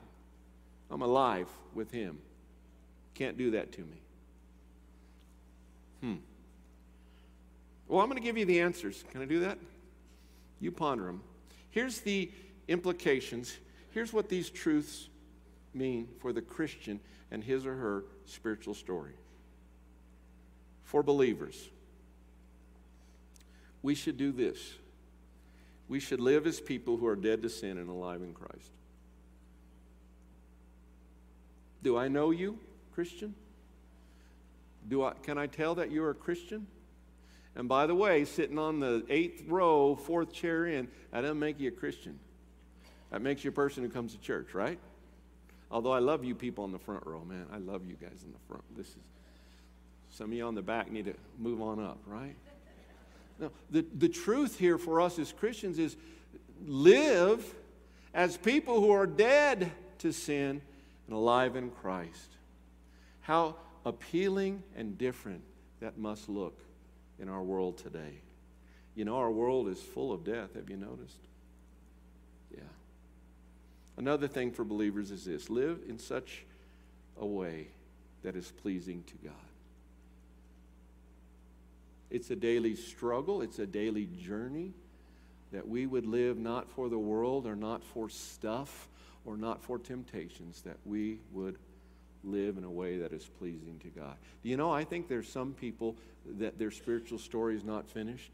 I'm 0.91 1.01
alive 1.01 1.47
with 1.73 1.91
Him. 1.91 2.17
Can't 3.13 3.37
do 3.37 3.51
that 3.51 3.71
to 3.73 3.81
me. 3.81 4.01
Hmm. 6.01 6.15
Well, 7.87 8.01
I'm 8.01 8.09
going 8.09 8.21
to 8.21 8.25
give 8.25 8.37
you 8.37 8.45
the 8.45 8.61
answers. 8.61 9.03
Can 9.11 9.21
I 9.21 9.25
do 9.25 9.41
that? 9.41 9.57
You 10.59 10.71
ponder 10.71 11.05
them. 11.05 11.21
Here's 11.69 12.01
the 12.01 12.29
implications. 12.67 13.57
Here's 13.91 14.11
what 14.11 14.29
these 14.29 14.49
truths 14.49 15.07
mean 15.73 16.07
for 16.19 16.33
the 16.33 16.41
Christian 16.41 16.99
and 17.31 17.43
his 17.43 17.65
or 17.65 17.75
her 17.75 18.03
spiritual 18.25 18.73
story 18.73 19.13
for 20.89 21.03
believers. 21.03 21.69
We 23.83 23.93
should 23.93 24.17
do 24.17 24.31
this. 24.31 24.57
We 25.87 25.99
should 25.99 26.19
live 26.19 26.47
as 26.47 26.59
people 26.59 26.97
who 26.97 27.05
are 27.05 27.15
dead 27.15 27.43
to 27.43 27.49
sin 27.49 27.77
and 27.77 27.89
alive 27.89 28.23
in 28.23 28.33
Christ. 28.33 28.71
Do 31.83 31.95
I 31.95 32.07
know 32.07 32.31
you, 32.31 32.57
Christian? 32.91 33.35
Do 34.87 35.03
I, 35.03 35.13
can 35.21 35.37
I 35.37 35.45
tell 35.45 35.75
that 35.75 35.91
you're 35.91 36.09
a 36.09 36.15
Christian? 36.15 36.65
And 37.55 37.69
by 37.69 37.85
the 37.85 37.93
way, 37.93 38.25
sitting 38.25 38.57
on 38.57 38.79
the 38.79 39.05
eighth 39.09 39.43
row, 39.47 39.95
fourth 39.95 40.33
chair 40.33 40.65
in, 40.65 40.87
that 41.11 41.21
doesn't 41.21 41.37
make 41.37 41.59
you 41.59 41.67
a 41.67 41.71
Christian. 41.71 42.17
That 43.11 43.21
makes 43.21 43.43
you 43.43 43.49
a 43.49 43.53
person 43.53 43.83
who 43.83 43.89
comes 43.89 44.13
to 44.15 44.21
church, 44.21 44.55
right? 44.55 44.79
Although 45.69 45.93
I 45.93 45.99
love 45.99 46.23
you 46.23 46.33
people 46.33 46.63
on 46.63 46.71
the 46.71 46.79
front 46.79 47.05
row, 47.05 47.23
man. 47.23 47.45
I 47.53 47.59
love 47.59 47.85
you 47.85 47.93
guys 47.93 48.23
in 48.25 48.31
the 48.31 48.39
front. 48.47 48.63
This 48.75 48.87
is 48.87 48.95
some 50.11 50.31
of 50.31 50.37
you 50.37 50.45
on 50.45 50.55
the 50.55 50.61
back 50.61 50.91
need 50.91 51.05
to 51.05 51.13
move 51.37 51.61
on 51.61 51.79
up, 51.79 51.99
right? 52.05 52.35
No, 53.39 53.51
the, 53.69 53.85
the 53.97 54.09
truth 54.09 54.59
here 54.59 54.77
for 54.77 54.99
us 54.99 55.17
as 55.17 55.31
Christians 55.31 55.79
is 55.79 55.95
live 56.65 57.55
as 58.13 58.37
people 58.37 58.81
who 58.81 58.91
are 58.91 59.07
dead 59.07 59.71
to 59.99 60.11
sin 60.11 60.61
and 61.07 61.15
alive 61.15 61.55
in 61.55 61.69
Christ. 61.69 62.31
How 63.21 63.55
appealing 63.85 64.63
and 64.75 64.97
different 64.97 65.41
that 65.79 65.97
must 65.97 66.27
look 66.27 66.59
in 67.19 67.29
our 67.29 67.41
world 67.41 67.77
today. 67.77 68.21
You 68.95 69.05
know, 69.05 69.17
our 69.17 69.31
world 69.31 69.67
is 69.69 69.81
full 69.81 70.11
of 70.11 70.23
death. 70.23 70.55
Have 70.55 70.69
you 70.69 70.77
noticed? 70.77 71.19
Yeah. 72.53 72.63
Another 73.97 74.27
thing 74.27 74.51
for 74.51 74.63
believers 74.63 75.11
is 75.11 75.25
this 75.25 75.49
live 75.49 75.79
in 75.87 75.97
such 75.97 76.45
a 77.19 77.25
way 77.25 77.67
that 78.23 78.35
is 78.35 78.51
pleasing 78.61 79.03
to 79.07 79.13
God. 79.23 79.33
It's 82.09 82.31
a 82.31 82.35
daily 82.35 82.75
struggle, 82.75 83.41
it's 83.41 83.59
a 83.59 83.67
daily 83.67 84.07
journey 84.19 84.73
that 85.51 85.67
we 85.67 85.85
would 85.85 86.05
live 86.05 86.37
not 86.37 86.69
for 86.69 86.89
the 86.89 86.97
world 86.97 87.45
or 87.45 87.55
not 87.55 87.83
for 87.83 88.09
stuff 88.09 88.87
or 89.25 89.37
not 89.37 89.61
for 89.61 89.77
temptations, 89.77 90.61
that 90.61 90.77
we 90.85 91.19
would 91.31 91.57
live 92.23 92.57
in 92.57 92.63
a 92.63 92.69
way 92.69 92.97
that 92.97 93.13
is 93.13 93.25
pleasing 93.39 93.79
to 93.79 93.87
God. 93.87 94.15
Do 94.43 94.49
you 94.49 94.57
know, 94.57 94.71
I 94.71 94.83
think 94.83 95.07
there's 95.07 95.29
some 95.29 95.53
people 95.53 95.95
that 96.37 96.59
their 96.59 96.71
spiritual 96.71 97.17
story 97.17 97.55
is 97.55 97.63
not 97.63 97.87
finished. 97.87 98.31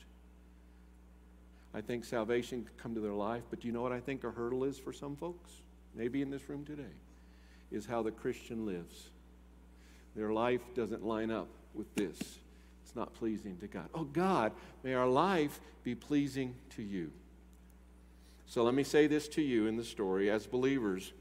I 1.73 1.81
think 1.81 2.05
salvation 2.05 2.63
could 2.63 2.77
come 2.77 2.95
to 2.95 3.01
their 3.01 3.13
life, 3.13 3.43
but 3.49 3.61
do 3.61 3.67
you 3.67 3.73
know 3.73 3.81
what 3.81 3.91
I 3.91 3.99
think 3.99 4.23
a 4.23 4.31
hurdle 4.31 4.63
is 4.63 4.77
for 4.77 4.93
some 4.93 5.15
folks? 5.15 5.51
Maybe 5.93 6.21
in 6.21 6.29
this 6.29 6.47
room 6.49 6.65
today, 6.65 6.83
is 7.71 7.85
how 7.85 8.01
the 8.01 8.11
Christian 8.11 8.65
lives. 8.65 9.09
Their 10.15 10.31
life 10.31 10.61
doesn't 10.75 11.05
line 11.05 11.31
up 11.31 11.47
with 11.73 11.93
this. 11.95 12.17
Not 12.95 13.13
pleasing 13.13 13.57
to 13.57 13.67
God. 13.67 13.89
Oh, 13.93 14.05
God, 14.05 14.53
may 14.83 14.93
our 14.93 15.07
life 15.07 15.59
be 15.83 15.95
pleasing 15.95 16.55
to 16.75 16.81
you. 16.83 17.11
So 18.47 18.63
let 18.63 18.73
me 18.73 18.83
say 18.83 19.07
this 19.07 19.27
to 19.29 19.41
you 19.41 19.67
in 19.67 19.75
the 19.75 19.83
story. 19.83 20.29
As 20.29 20.47
believers, 20.47 21.13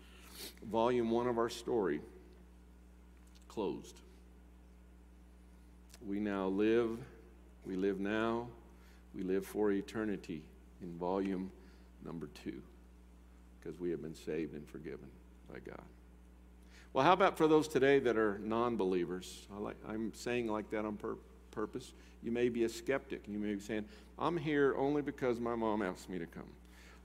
volume 0.70 1.10
one 1.10 1.26
of 1.26 1.38
our 1.38 1.48
story 1.48 2.00
closed. 3.48 3.96
We 6.06 6.18
now 6.20 6.48
live, 6.48 6.98
we 7.64 7.76
live 7.76 7.98
now, 7.98 8.48
we 9.14 9.22
live 9.22 9.46
for 9.46 9.72
eternity 9.72 10.42
in 10.82 10.96
volume 10.98 11.50
number 12.04 12.28
two 12.42 12.60
because 13.58 13.80
we 13.80 13.90
have 13.90 14.02
been 14.02 14.14
saved 14.14 14.54
and 14.54 14.68
forgiven 14.68 15.08
by 15.50 15.60
God. 15.60 15.82
Well, 16.92 17.04
how 17.04 17.12
about 17.12 17.38
for 17.38 17.48
those 17.48 17.68
today 17.68 17.98
that 18.00 18.16
are 18.16 18.38
non 18.38 18.76
believers? 18.76 19.46
Like, 19.58 19.76
I'm 19.88 20.12
saying 20.14 20.48
like 20.48 20.70
that 20.70 20.84
on 20.84 20.96
pur- 20.96 21.16
purpose. 21.54 21.92
You 22.22 22.30
may 22.32 22.48
be 22.48 22.64
a 22.64 22.68
skeptic. 22.68 23.22
You 23.28 23.38
may 23.38 23.54
be 23.54 23.60
saying, 23.60 23.84
I'm 24.18 24.36
here 24.36 24.74
only 24.76 25.02
because 25.02 25.40
my 25.40 25.54
mom 25.54 25.82
asked 25.82 26.08
me 26.08 26.18
to 26.18 26.26
come. 26.26 26.48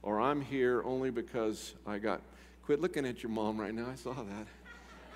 Or 0.02 0.20
I'm 0.20 0.40
here 0.40 0.82
only 0.84 1.10
because 1.10 1.74
I 1.86 1.98
got. 1.98 2.22
Quit 2.64 2.80
looking 2.80 3.06
at 3.06 3.22
your 3.22 3.30
mom 3.30 3.60
right 3.60 3.74
now. 3.74 3.88
I 3.90 3.96
saw 3.96 4.12
that. 4.12 4.46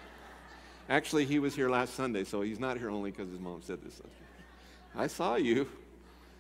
Actually, 0.89 1.25
he 1.25 1.39
was 1.39 1.55
here 1.55 1.69
last 1.69 1.95
Sunday, 1.95 2.25
so 2.25 2.43
he's 2.43 2.59
not 2.59 2.79
here 2.79 2.91
only 2.91 3.11
because 3.11 3.31
his 3.31 3.41
mom 3.41 3.63
said 3.63 3.83
this. 3.83 4.01
I 4.97 5.07
saw 5.07 5.37
you. 5.37 5.69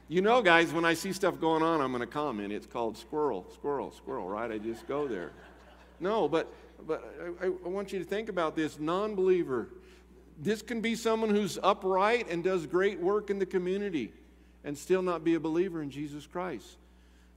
You 0.08 0.20
know, 0.20 0.42
guys, 0.42 0.72
when 0.72 0.84
I 0.84 0.94
see 0.94 1.12
stuff 1.12 1.40
going 1.40 1.62
on, 1.62 1.80
I'm 1.80 1.90
going 1.90 2.00
to 2.00 2.06
comment. 2.06 2.52
It's 2.52 2.66
called 2.66 2.98
squirrel, 2.98 3.46
squirrel, 3.54 3.90
squirrel, 3.90 4.28
right? 4.28 4.50
I 4.50 4.58
just 4.58 4.86
go 4.86 5.08
there. 5.08 5.32
No, 5.98 6.28
but, 6.28 6.52
but 6.86 7.02
I, 7.40 7.46
I 7.46 7.68
want 7.68 7.92
you 7.92 7.98
to 8.00 8.04
think 8.04 8.28
about 8.28 8.54
this 8.54 8.78
non 8.78 9.14
believer. 9.14 9.68
This 10.38 10.62
can 10.62 10.80
be 10.80 10.96
someone 10.96 11.30
who's 11.30 11.58
upright 11.62 12.28
and 12.28 12.42
does 12.42 12.66
great 12.66 13.00
work 13.00 13.30
in 13.30 13.38
the 13.38 13.46
community 13.46 14.12
and 14.64 14.76
still 14.76 15.02
not 15.02 15.22
be 15.22 15.34
a 15.34 15.40
believer 15.40 15.82
in 15.82 15.90
Jesus 15.90 16.26
Christ. 16.26 16.76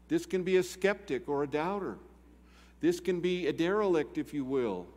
This 0.08 0.26
can 0.26 0.44
be 0.44 0.58
a 0.58 0.64
skeptic 0.64 1.28
or 1.28 1.44
a 1.44 1.48
doubter. 1.48 1.98
This 2.80 3.00
can 3.00 3.20
be 3.20 3.48
a 3.48 3.54
derelict, 3.54 4.18
if 4.18 4.34
you 4.34 4.46
will. 4.46 4.88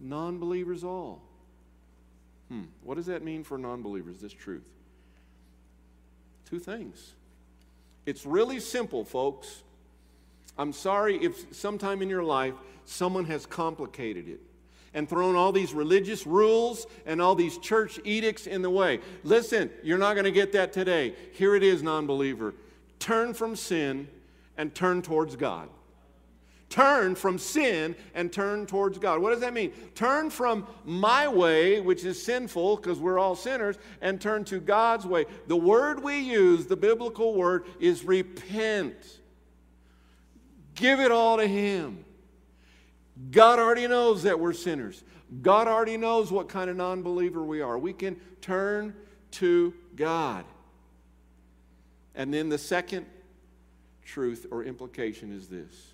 Non 0.00 0.38
believers 0.38 0.84
all. 0.84 1.22
Hmm. 2.48 2.64
What 2.82 2.96
does 2.96 3.06
that 3.06 3.22
mean 3.22 3.44
for 3.44 3.58
non 3.58 3.82
believers, 3.82 4.20
this 4.20 4.32
truth? 4.32 4.68
Two 6.48 6.58
things. 6.58 7.12
It's 8.06 8.24
really 8.24 8.58
simple, 8.58 9.04
folks. 9.04 9.62
I'm 10.56 10.72
sorry 10.72 11.16
if 11.22 11.54
sometime 11.54 12.00
in 12.00 12.08
your 12.08 12.24
life 12.24 12.54
someone 12.84 13.26
has 13.26 13.44
complicated 13.44 14.28
it 14.28 14.40
and 14.94 15.08
thrown 15.08 15.36
all 15.36 15.52
these 15.52 15.72
religious 15.72 16.26
rules 16.26 16.86
and 17.06 17.20
all 17.20 17.34
these 17.34 17.58
church 17.58 18.00
edicts 18.04 18.46
in 18.46 18.62
the 18.62 18.70
way. 18.70 19.00
Listen, 19.22 19.70
you're 19.82 19.98
not 19.98 20.14
going 20.14 20.24
to 20.24 20.32
get 20.32 20.52
that 20.52 20.72
today. 20.72 21.14
Here 21.32 21.54
it 21.54 21.62
is, 21.62 21.82
non 21.82 22.06
believer. 22.06 22.54
Turn 22.98 23.34
from 23.34 23.56
sin 23.56 24.08
and 24.56 24.74
turn 24.74 25.02
towards 25.02 25.36
God. 25.36 25.68
Turn 26.70 27.14
from 27.14 27.38
sin 27.38 27.96
and 28.14 28.30
turn 28.30 28.66
towards 28.66 28.98
God. 28.98 29.22
What 29.22 29.30
does 29.30 29.40
that 29.40 29.54
mean? 29.54 29.70
Turn 29.94 30.28
from 30.28 30.66
my 30.84 31.26
way, 31.26 31.80
which 31.80 32.04
is 32.04 32.22
sinful 32.22 32.76
because 32.76 32.98
we're 32.98 33.18
all 33.18 33.34
sinners, 33.34 33.76
and 34.02 34.20
turn 34.20 34.44
to 34.46 34.60
God's 34.60 35.06
way. 35.06 35.24
The 35.46 35.56
word 35.56 36.02
we 36.02 36.18
use, 36.18 36.66
the 36.66 36.76
biblical 36.76 37.34
word, 37.34 37.64
is 37.80 38.04
repent. 38.04 38.96
Give 40.74 41.00
it 41.00 41.10
all 41.10 41.38
to 41.38 41.46
Him. 41.46 42.04
God 43.30 43.58
already 43.58 43.86
knows 43.86 44.22
that 44.22 44.38
we're 44.38 44.52
sinners. 44.52 45.02
God 45.42 45.68
already 45.68 45.96
knows 45.96 46.30
what 46.30 46.48
kind 46.48 46.70
of 46.70 46.76
non 46.76 47.02
believer 47.02 47.42
we 47.42 47.60
are. 47.60 47.78
We 47.78 47.92
can 47.92 48.16
turn 48.40 48.94
to 49.32 49.74
God. 49.96 50.44
And 52.14 52.32
then 52.32 52.48
the 52.48 52.58
second 52.58 53.06
truth 54.04 54.46
or 54.50 54.64
implication 54.64 55.32
is 55.32 55.48
this 55.48 55.92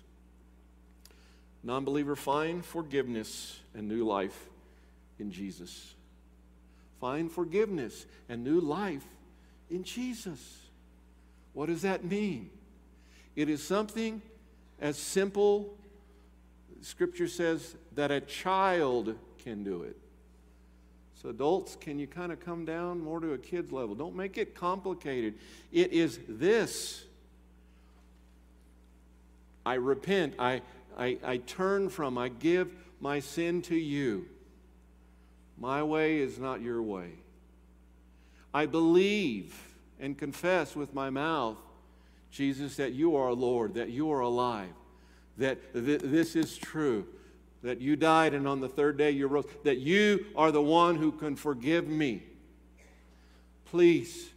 Non 1.63 1.83
believer, 1.83 2.15
find 2.15 2.63
forgiveness 2.63 3.59
and 3.73 3.87
new 3.87 4.05
life 4.05 4.49
in 5.17 5.31
Jesus. 5.31 5.95
Find 7.01 7.31
forgiveness 7.31 8.05
and 8.29 8.43
new 8.43 8.59
life 8.59 9.05
in 9.69 9.83
Jesus. 9.83 10.59
What 11.53 11.65
does 11.65 11.81
that 11.81 12.05
mean? 12.05 12.51
It 13.35 13.49
is 13.49 13.63
something 13.63 14.21
as 14.79 14.97
simple, 14.97 15.75
Scripture 16.85 17.27
says, 17.27 17.75
that 17.95 18.11
a 18.11 18.21
child 18.21 19.15
can 19.39 19.63
do 19.63 19.83
it. 19.83 19.97
So, 21.21 21.29
adults, 21.29 21.75
can 21.79 21.97
you 21.97 22.05
kind 22.05 22.31
of 22.31 22.39
come 22.39 22.65
down 22.65 22.99
more 22.99 23.19
to 23.19 23.33
a 23.33 23.37
kid's 23.37 23.71
level? 23.71 23.95
Don't 23.95 24.15
make 24.15 24.37
it 24.37 24.53
complicated. 24.53 25.35
It 25.71 25.91
is 25.91 26.19
this 26.27 27.03
I 29.65 29.75
repent, 29.75 30.35
I 30.37 30.61
I, 30.97 31.17
I 31.23 31.37
turn 31.37 31.89
from, 31.89 32.17
I 32.17 32.29
give 32.29 32.71
my 32.99 33.19
sin 33.19 33.61
to 33.63 33.75
you. 33.75 34.27
My 35.57 35.83
way 35.83 36.19
is 36.19 36.37
not 36.37 36.61
your 36.61 36.81
way. 36.81 37.11
I 38.53 38.65
believe 38.65 39.55
and 39.99 40.17
confess 40.17 40.75
with 40.75 40.93
my 40.93 41.09
mouth, 41.09 41.57
Jesus, 42.31 42.77
that 42.77 42.93
you 42.93 43.15
are 43.15 43.33
Lord, 43.33 43.73
that 43.73 43.89
you 43.89 44.11
are 44.11 44.21
alive, 44.21 44.73
that 45.37 45.73
th- 45.73 46.01
this 46.01 46.35
is 46.35 46.57
true, 46.57 47.05
that 47.63 47.81
you 47.81 47.95
died 47.95 48.33
and 48.33 48.47
on 48.47 48.61
the 48.61 48.69
third 48.69 48.97
day 48.97 49.11
you 49.11 49.27
rose, 49.27 49.45
that 49.63 49.77
you 49.77 50.25
are 50.35 50.51
the 50.51 50.61
one 50.61 50.95
who 50.95 51.11
can 51.11 51.35
forgive 51.35 51.87
me. 51.87 52.23
Please 53.65 54.29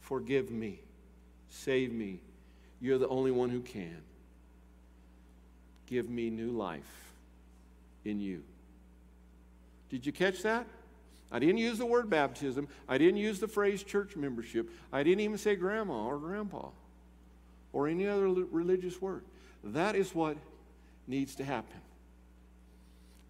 forgive 0.00 0.50
me, 0.50 0.80
save 1.48 1.92
me. 1.92 2.20
You're 2.80 2.98
the 2.98 3.08
only 3.08 3.30
one 3.30 3.50
who 3.50 3.60
can 3.60 3.96
give 5.86 6.08
me 6.08 6.30
new 6.30 6.50
life 6.50 7.12
in 8.04 8.20
you. 8.20 8.42
Did 9.90 10.04
you 10.04 10.12
catch 10.12 10.42
that? 10.42 10.66
I 11.30 11.38
didn't 11.38 11.58
use 11.58 11.78
the 11.78 11.86
word 11.86 12.08
baptism. 12.10 12.68
I 12.88 12.98
didn't 12.98 13.16
use 13.16 13.40
the 13.40 13.48
phrase 13.48 13.82
church 13.82 14.16
membership. 14.16 14.70
I 14.92 15.02
didn't 15.02 15.20
even 15.20 15.38
say 15.38 15.56
grandma 15.56 16.06
or 16.06 16.18
grandpa 16.18 16.68
or 17.72 17.88
any 17.88 18.06
other 18.06 18.28
religious 18.28 19.00
word. 19.00 19.24
That 19.64 19.96
is 19.96 20.14
what 20.14 20.36
needs 21.06 21.34
to 21.36 21.44
happen. 21.44 21.80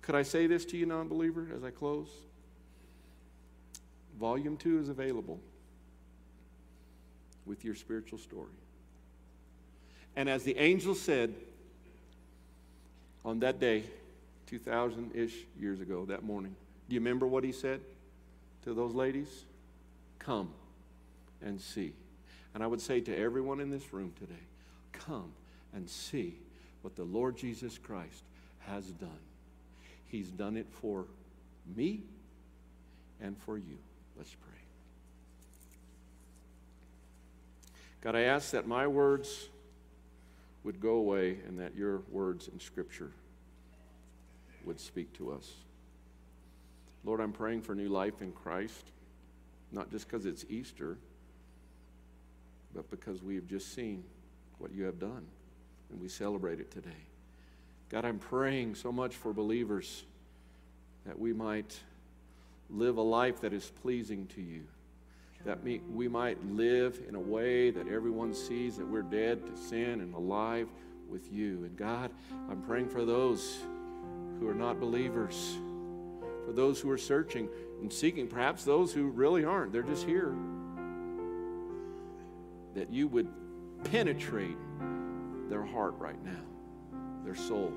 Could 0.03 0.15
I 0.15 0.23
say 0.23 0.47
this 0.47 0.65
to 0.67 0.77
you, 0.77 0.85
non 0.85 1.09
believer, 1.09 1.47
as 1.57 1.65
I 1.65 1.71
close? 1.71 2.09
Volume 4.19 4.57
2 4.57 4.81
is 4.81 4.89
available 4.89 5.41
with 7.47 7.65
your 7.65 7.75
spiritual 7.75 8.19
story. 8.19 8.53
And 10.17 10.29
as 10.29 10.45
the 10.45 10.57
angel 10.59 10.95
said, 10.95 11.35
on 13.25 13.41
that 13.41 13.59
day, 13.59 13.85
2,000 14.47 15.13
ish 15.15 15.35
years 15.59 15.81
ago, 15.81 16.05
that 16.05 16.23
morning. 16.23 16.55
Do 16.89 16.95
you 16.95 17.01
remember 17.01 17.27
what 17.27 17.45
he 17.45 17.53
said 17.53 17.81
to 18.65 18.75
those 18.75 18.95
ladies? 18.95 19.29
Come 20.19 20.51
and 21.43 21.61
see. 21.61 21.93
And 22.55 22.63
I 22.63 22.67
would 22.67 22.81
say 22.81 23.01
to 23.01 23.17
everyone 23.17 23.61
in 23.61 23.71
this 23.71 23.93
room 23.93 24.13
today, 24.19 24.43
come 24.93 25.33
and 25.75 25.89
see 25.89 26.39
what 26.83 26.97
the 26.97 27.05
Lord 27.05 27.37
Jesus 27.37 27.79
Christ 27.79 28.23
has 28.61 28.87
done. 28.93 29.11
He's 30.07 30.31
done 30.31 30.57
it 30.57 30.67
for 30.71 31.07
me 31.77 32.03
and 33.21 33.37
for 33.37 33.59
you. 33.59 33.79
Let's 34.17 34.35
pray. 34.35 34.51
God, 38.01 38.15
I 38.15 38.23
ask 38.23 38.51
that 38.53 38.67
my 38.67 38.87
words 38.87 39.49
would 40.63 40.81
go 40.81 40.97
away 40.97 41.39
and 41.47 41.59
that 41.59 41.75
your 41.75 42.03
words 42.11 42.49
in 42.49 42.61
Scripture 42.61 43.11
would 44.65 44.79
speak 44.79 45.13
to 45.15 45.33
us. 45.33 45.51
Lord, 47.05 47.21
I'm 47.21 47.33
praying 47.33 47.63
for 47.63 47.75
new 47.75 47.89
life 47.89 48.23
in 48.23 48.33
Christ, 48.33 48.93
not 49.73 49.91
just 49.91 50.07
because 50.07 50.27
it's 50.27 50.45
Easter, 50.49 50.97
but 52.75 52.91
because 52.91 53.23
we 53.23 53.35
have 53.35 53.47
just 53.47 53.75
seen 53.75 54.05
what 54.59 54.73
you 54.73 54.85
have 54.85 54.99
done 54.99 55.27
and 55.91 56.01
we 56.01 56.09
celebrate 56.09 56.61
it 56.61 56.71
today. 56.71 56.91
God, 57.91 58.05
I'm 58.05 58.19
praying 58.19 58.75
so 58.75 58.91
much 58.91 59.15
for 59.15 59.33
believers 59.33 60.05
that 61.07 61.19
we 61.19 61.33
might 61.33 61.79
live 62.71 62.97
a 62.97 63.03
life 63.03 63.41
that 63.43 63.53
is 63.53 63.71
pleasing 63.83 64.27
to 64.29 64.41
you, 64.41 64.63
that 65.45 65.63
we, 65.63 66.09
might 66.09 66.43
live 66.53 66.99
in 67.09 67.15
a 67.15 67.21
way 67.21 67.71
that 67.71 67.87
everyone 67.89 68.35
sees 68.35 68.77
that 68.79 68.87
we're 68.87 69.03
dead 69.03 69.47
to 69.47 69.57
sin 69.57 70.01
and 70.01 70.15
alive 70.15 70.69
with 71.09 71.33
you. 71.33 71.65
And 71.65 71.77
God, 71.77 72.11
I'm 72.51 72.63
praying 72.63 72.89
for 72.89 73.05
those 73.05 73.59
who 74.41 74.49
are 74.49 74.55
not 74.55 74.81
believers, 74.81 75.57
for 76.47 76.53
those 76.53 76.81
who 76.81 76.91
are 76.91 76.99
searching 76.99 77.49
and 77.81 77.93
seeking, 77.93 78.27
perhaps 78.27 78.65
those 78.65 78.93
who 78.93 79.09
really 79.09 79.45
aren't, 79.45 79.73
they're 79.73 79.83
just 79.83 80.07
here. 80.07 80.35
That 82.75 82.91
you 82.91 83.07
would 83.09 83.29
penetrate 83.85 84.57
their 85.49 85.65
heart 85.65 85.95
right 85.99 86.23
now, 86.25 86.43
their 87.25 87.35
soul. 87.35 87.73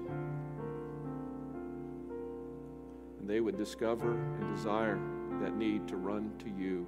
And 3.19 3.29
they 3.29 3.39
would 3.39 3.57
discover 3.57 4.13
and 4.13 4.55
desire 4.55 4.99
that 5.41 5.55
need 5.55 5.87
to 5.87 5.97
run 5.97 6.31
to 6.39 6.49
you 6.49 6.87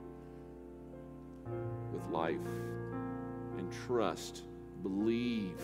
with 1.93 2.03
life 2.11 2.37
and 3.57 3.71
trust, 3.85 4.43
believe. 4.83 5.61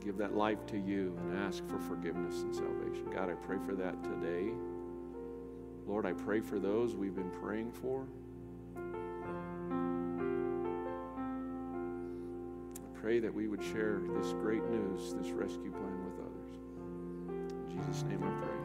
Give 0.00 0.16
that 0.18 0.34
life 0.34 0.66
to 0.66 0.76
you 0.76 1.16
and 1.22 1.38
ask 1.38 1.66
for 1.68 1.78
forgiveness 1.78 2.42
and 2.42 2.54
salvation. 2.54 3.06
God, 3.12 3.30
I 3.30 3.34
pray 3.34 3.58
for 3.64 3.74
that 3.76 4.02
today. 4.02 4.52
Lord, 5.86 6.06
I 6.06 6.12
pray 6.12 6.40
for 6.40 6.58
those 6.58 6.94
we've 6.94 7.14
been 7.14 7.30
praying 7.30 7.72
for. 7.72 8.06
Pray 13.02 13.18
that 13.18 13.34
we 13.34 13.48
would 13.48 13.60
share 13.60 14.00
this 14.16 14.32
great 14.34 14.62
news, 14.70 15.12
this 15.14 15.32
rescue 15.32 15.72
plan 15.72 16.04
with 16.04 16.20
others. 16.20 16.54
In 17.68 17.76
Jesus' 17.76 18.04
name 18.04 18.22
I 18.22 18.30
pray. 18.40 18.61